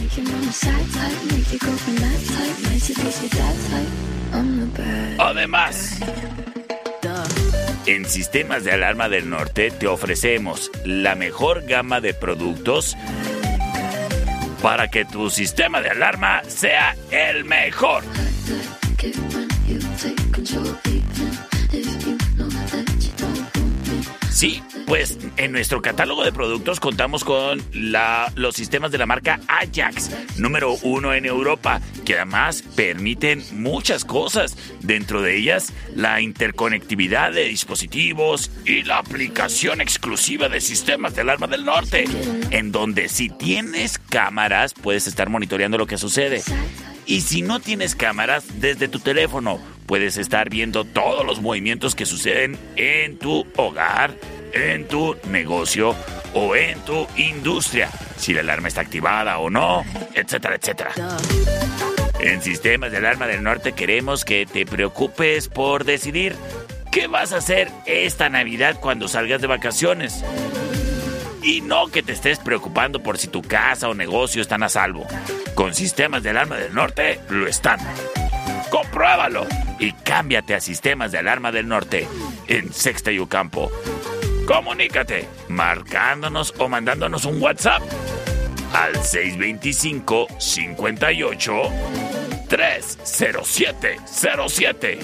Además, 5.17 5.99
en 7.85 8.05
Sistemas 8.05 8.63
de 8.63 8.71
Alarma 8.71 9.09
del 9.09 9.29
Norte 9.29 9.71
te 9.71 9.87
ofrecemos 9.87 10.71
la 10.83 11.15
mejor 11.15 11.65
gama 11.65 12.01
de 12.01 12.13
productos 12.13 12.95
para 14.61 14.89
que 14.89 15.05
tu 15.05 15.29
sistema 15.29 15.81
de 15.81 15.89
alarma 15.89 16.41
sea 16.47 16.95
el 17.11 17.45
mejor. 17.45 18.03
Sí, 24.35 24.61
pues 24.85 25.17
en 25.37 25.53
nuestro 25.53 25.81
catálogo 25.81 26.25
de 26.25 26.33
productos 26.33 26.81
contamos 26.81 27.23
con 27.23 27.63
la- 27.71 28.29
los 28.35 28.53
sistemas 28.53 28.91
de 28.91 28.97
la 28.97 29.05
marca 29.05 29.39
Ajax, 29.47 30.11
número 30.37 30.73
uno 30.81 31.13
en 31.13 31.25
Europa, 31.25 31.79
que 32.03 32.15
además 32.15 32.61
permiten 32.75 33.41
muchas 33.53 34.03
cosas, 34.03 34.57
dentro 34.81 35.21
de 35.21 35.37
ellas 35.37 35.71
la 35.95 36.19
interconectividad 36.19 37.31
de 37.31 37.45
dispositivos 37.45 38.51
y 38.65 38.83
la 38.83 38.97
aplicación 38.97 39.79
exclusiva 39.79 40.49
de 40.49 40.59
sistemas 40.59 41.15
de 41.15 41.21
alarma 41.21 41.47
del 41.47 41.63
norte, 41.63 42.03
en 42.51 42.73
donde 42.73 43.07
si 43.07 43.29
tienes 43.29 43.97
cámaras 43.99 44.73
puedes 44.73 45.07
estar 45.07 45.29
monitoreando 45.29 45.77
lo 45.77 45.87
que 45.87 45.97
sucede. 45.97 46.43
Y 47.05 47.21
si 47.21 47.41
no 47.41 47.61
tienes 47.61 47.95
cámaras, 47.95 48.43
desde 48.59 48.89
tu 48.89 48.99
teléfono 48.99 49.61
puedes 49.85 50.17
estar 50.17 50.49
viendo 50.49 50.83
todos 50.83 51.25
los 51.25 51.41
movimientos 51.41 51.95
que 51.95 52.05
suceden 52.05 52.57
en 52.75 53.17
tu 53.17 53.45
hogar, 53.55 54.13
en 54.53 54.87
tu 54.87 55.15
negocio 55.29 55.95
o 56.33 56.55
en 56.55 56.79
tu 56.81 57.07
industria. 57.17 57.89
Si 58.17 58.33
la 58.33 58.41
alarma 58.41 58.67
está 58.67 58.81
activada 58.81 59.37
o 59.39 59.49
no, 59.49 59.83
etcétera, 60.13 60.55
etcétera. 60.55 60.91
En 62.19 62.41
Sistemas 62.41 62.91
de 62.91 62.97
Alarma 62.97 63.27
del 63.27 63.43
Norte 63.43 63.73
queremos 63.73 64.25
que 64.25 64.45
te 64.45 64.65
preocupes 64.65 65.47
por 65.47 65.83
decidir 65.83 66.35
qué 66.91 67.07
vas 67.07 67.33
a 67.33 67.37
hacer 67.37 67.69
esta 67.85 68.29
Navidad 68.29 68.79
cuando 68.79 69.07
salgas 69.07 69.41
de 69.41 69.47
vacaciones. 69.47 70.23
Y 71.43 71.61
no 71.61 71.87
que 71.87 72.01
te 72.01 72.13
estés 72.13 72.39
preocupando 72.39 73.03
por 73.03 73.19
si 73.19 73.27
tu 73.27 73.43
casa 73.43 73.89
o 73.89 73.93
negocio 73.93 74.41
están 74.41 74.63
a 74.63 74.69
salvo. 74.69 75.05
Con 75.53 75.75
Sistemas 75.75 76.23
de 76.23 76.31
Alarma 76.31 76.55
del 76.55 76.73
Norte 76.73 77.19
lo 77.29 77.47
están. 77.47 77.79
Compruébalo 78.75 79.47
y 79.79 79.93
cámbiate 79.93 80.53
a 80.53 80.59
Sistemas 80.59 81.13
de 81.13 81.19
Alarma 81.19 81.53
del 81.53 81.65
Norte 81.65 82.09
en 82.49 82.73
Sexta 82.73 83.09
y 83.09 83.19
Ocampo. 83.19 83.71
Comunícate 84.45 85.29
marcándonos 85.47 86.53
o 86.57 86.67
mandándonos 86.67 87.23
un 87.23 87.41
WhatsApp 87.41 87.81
al 88.73 89.01
625 89.01 90.27
58 90.37 91.53
30707 92.49 94.99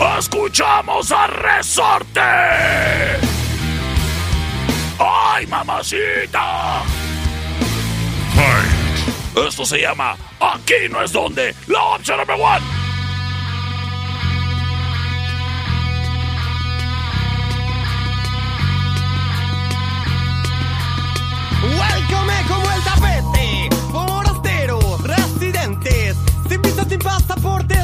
Escuchamos 0.00 1.12
a 1.12 1.26
Resorte. 1.26 2.20
¡Ay, 4.98 5.46
mamacita! 5.46 6.82
Esto 9.46 9.64
se 9.64 9.80
llama 9.80 10.16
Aquí 10.40 10.88
no 10.90 11.02
es 11.02 11.12
donde, 11.12 11.54
la 11.66 11.82
opción 11.82 12.18
number 12.18 12.36
one. 12.40 12.60
Welcome 21.62 22.32
como 22.48 22.70
el 22.70 22.82
tapete, 22.84 23.68
forasteros, 23.92 25.02
residentes, 25.02 26.16
sin 26.48 26.62
visa, 26.62 26.84
sin 26.88 26.98
pasaportes 26.98 27.79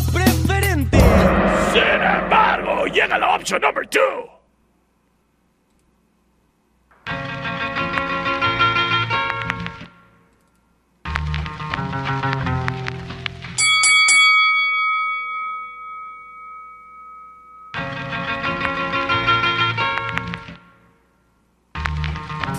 Sin 1.73 2.03
embargo, 2.03 2.87
llega 2.87 3.19
la 3.19 3.35
opción 3.35 3.61
number 3.61 3.87
two. 3.89 4.01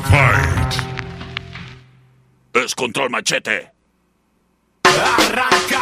Fight. 0.10 0.74
Es 2.54 2.76
control 2.76 3.10
machete. 3.10 3.72
Arranca, 4.84 5.82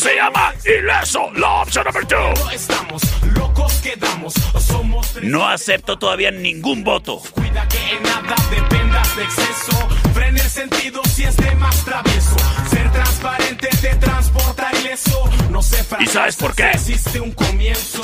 se 0.00 0.16
llama 0.16 0.54
ileso, 0.64 1.30
la 1.34 1.60
opción 1.60 1.84
number 1.84 2.06
two. 2.06 2.50
estamos 2.52 3.02
locos 3.36 3.72
quedamos, 3.82 4.32
somos 4.58 5.14
No 5.22 5.46
acepto 5.46 5.98
todavía 5.98 6.30
ningún 6.30 6.82
voto. 6.82 7.20
Cuida 7.34 7.68
que 7.68 7.96
en 7.96 8.02
nada 8.02 8.34
dependas 8.50 9.16
de 9.16 9.24
exceso. 9.24 9.88
Frena 10.14 10.40
el 10.40 10.48
sentido 10.48 11.02
si 11.04 11.24
es 11.24 11.36
de 11.36 11.54
más 11.56 11.84
travieso. 11.84 12.36
Ser 12.70 12.90
transparente 12.92 13.68
te 13.82 13.94
transporta 13.96 14.70
ileso. 14.80 15.30
No 15.50 15.60
se 15.62 15.84
¿Y 15.98 16.06
sabes 16.06 16.36
por 16.36 16.54
qué? 16.54 16.70
Existe 16.70 17.20
un 17.20 17.32
comienzo. 17.32 18.00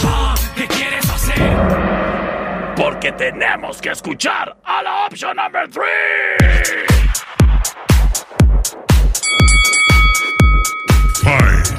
¿Qué 0.55 0.67
quieres 0.67 1.09
hacer? 1.09 1.57
Porque 2.77 3.13
tenemos 3.13 3.81
que 3.81 3.91
escuchar 3.91 4.55
a 4.65 4.83
la 4.83 5.07
opción 5.07 5.35
number 5.37 5.67
three. 5.71 5.87
Fight. 11.23 11.76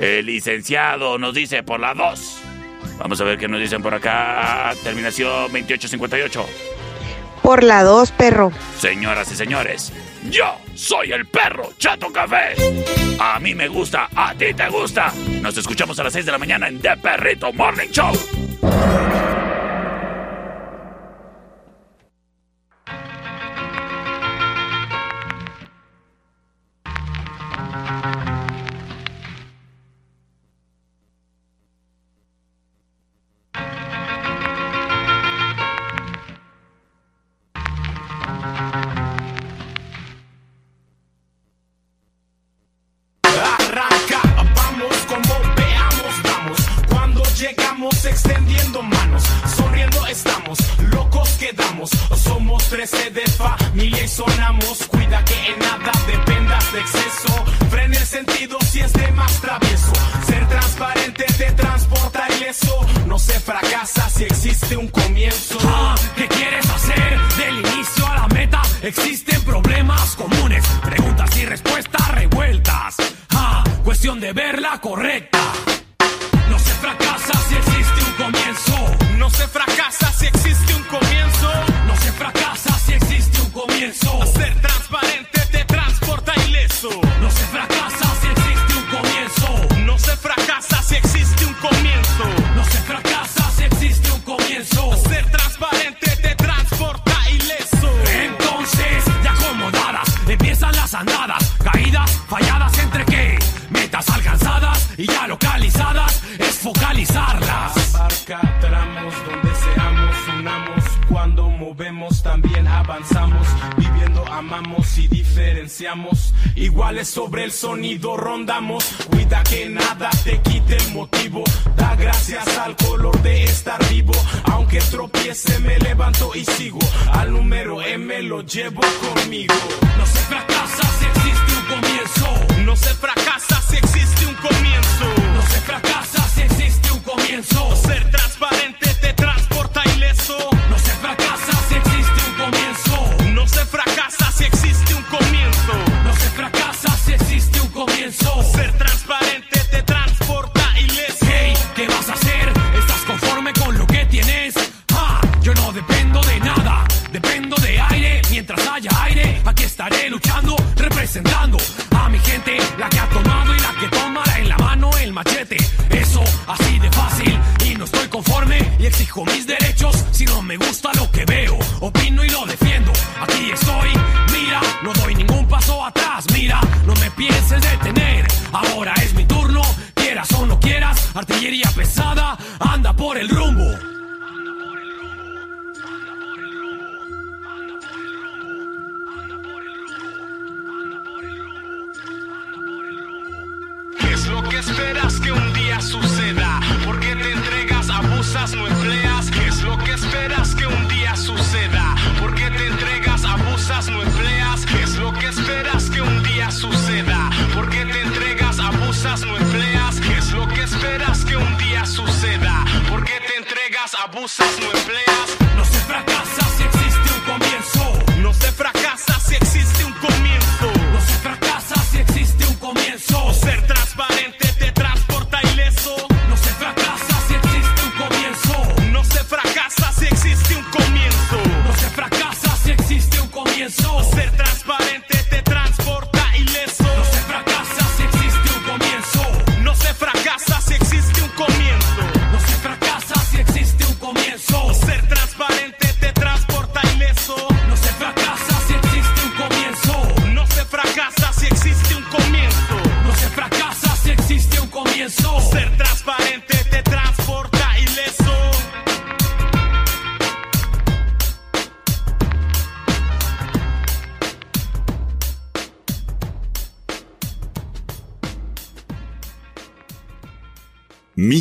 El 0.00 0.26
licenciado 0.26 1.16
nos 1.16 1.32
dice, 1.32 1.62
por 1.62 1.78
la 1.78 1.94
2. 1.94 2.40
Vamos 2.98 3.20
a 3.20 3.24
ver 3.24 3.38
qué 3.38 3.46
nos 3.46 3.60
dicen 3.60 3.80
por 3.80 3.94
acá. 3.94 4.74
Terminación 4.82 5.52
2858. 5.52 6.44
Por 7.40 7.62
la 7.62 7.84
2, 7.84 8.10
perro. 8.10 8.50
Señoras 8.80 9.30
y 9.30 9.36
señores, 9.36 9.92
yo 10.30 10.58
soy 10.74 11.12
el 11.12 11.26
perro 11.26 11.72
Chato 11.78 12.12
Café. 12.12 12.54
A 13.18 13.40
mí 13.40 13.54
me 13.54 13.68
gusta, 13.68 14.08
a 14.14 14.34
ti 14.34 14.52
te 14.54 14.68
gusta. 14.68 15.12
Nos 15.40 15.56
escuchamos 15.56 15.98
a 15.98 16.04
las 16.04 16.12
6 16.12 16.26
de 16.26 16.32
la 16.32 16.38
mañana 16.38 16.68
en 16.68 16.80
The 16.80 16.96
Perrito 16.96 17.52
Morning 17.52 17.88
Show. 17.88 18.37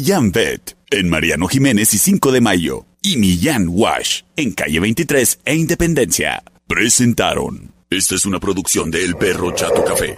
Millán 0.08 0.32
Vet, 0.32 0.78
en 0.90 1.10
Mariano 1.10 1.50
Jiménez 1.50 1.94
y 1.94 1.98
5 1.98 2.32
de 2.32 2.40
Mayo, 2.40 2.86
y 3.02 3.18
Millán 3.18 3.66
Wash, 3.68 4.22
en 4.38 4.54
Calle 4.54 4.80
23 4.80 5.40
e 5.44 5.54
Independencia. 5.54 6.42
Presentaron. 6.66 7.74
Esta 7.90 8.16
es 8.16 8.26
una 8.26 8.40
producción 8.40 8.90
de 8.90 9.04
El 9.04 9.18
Perro 9.18 9.52
Chato 9.52 9.84
Café. 9.84 10.16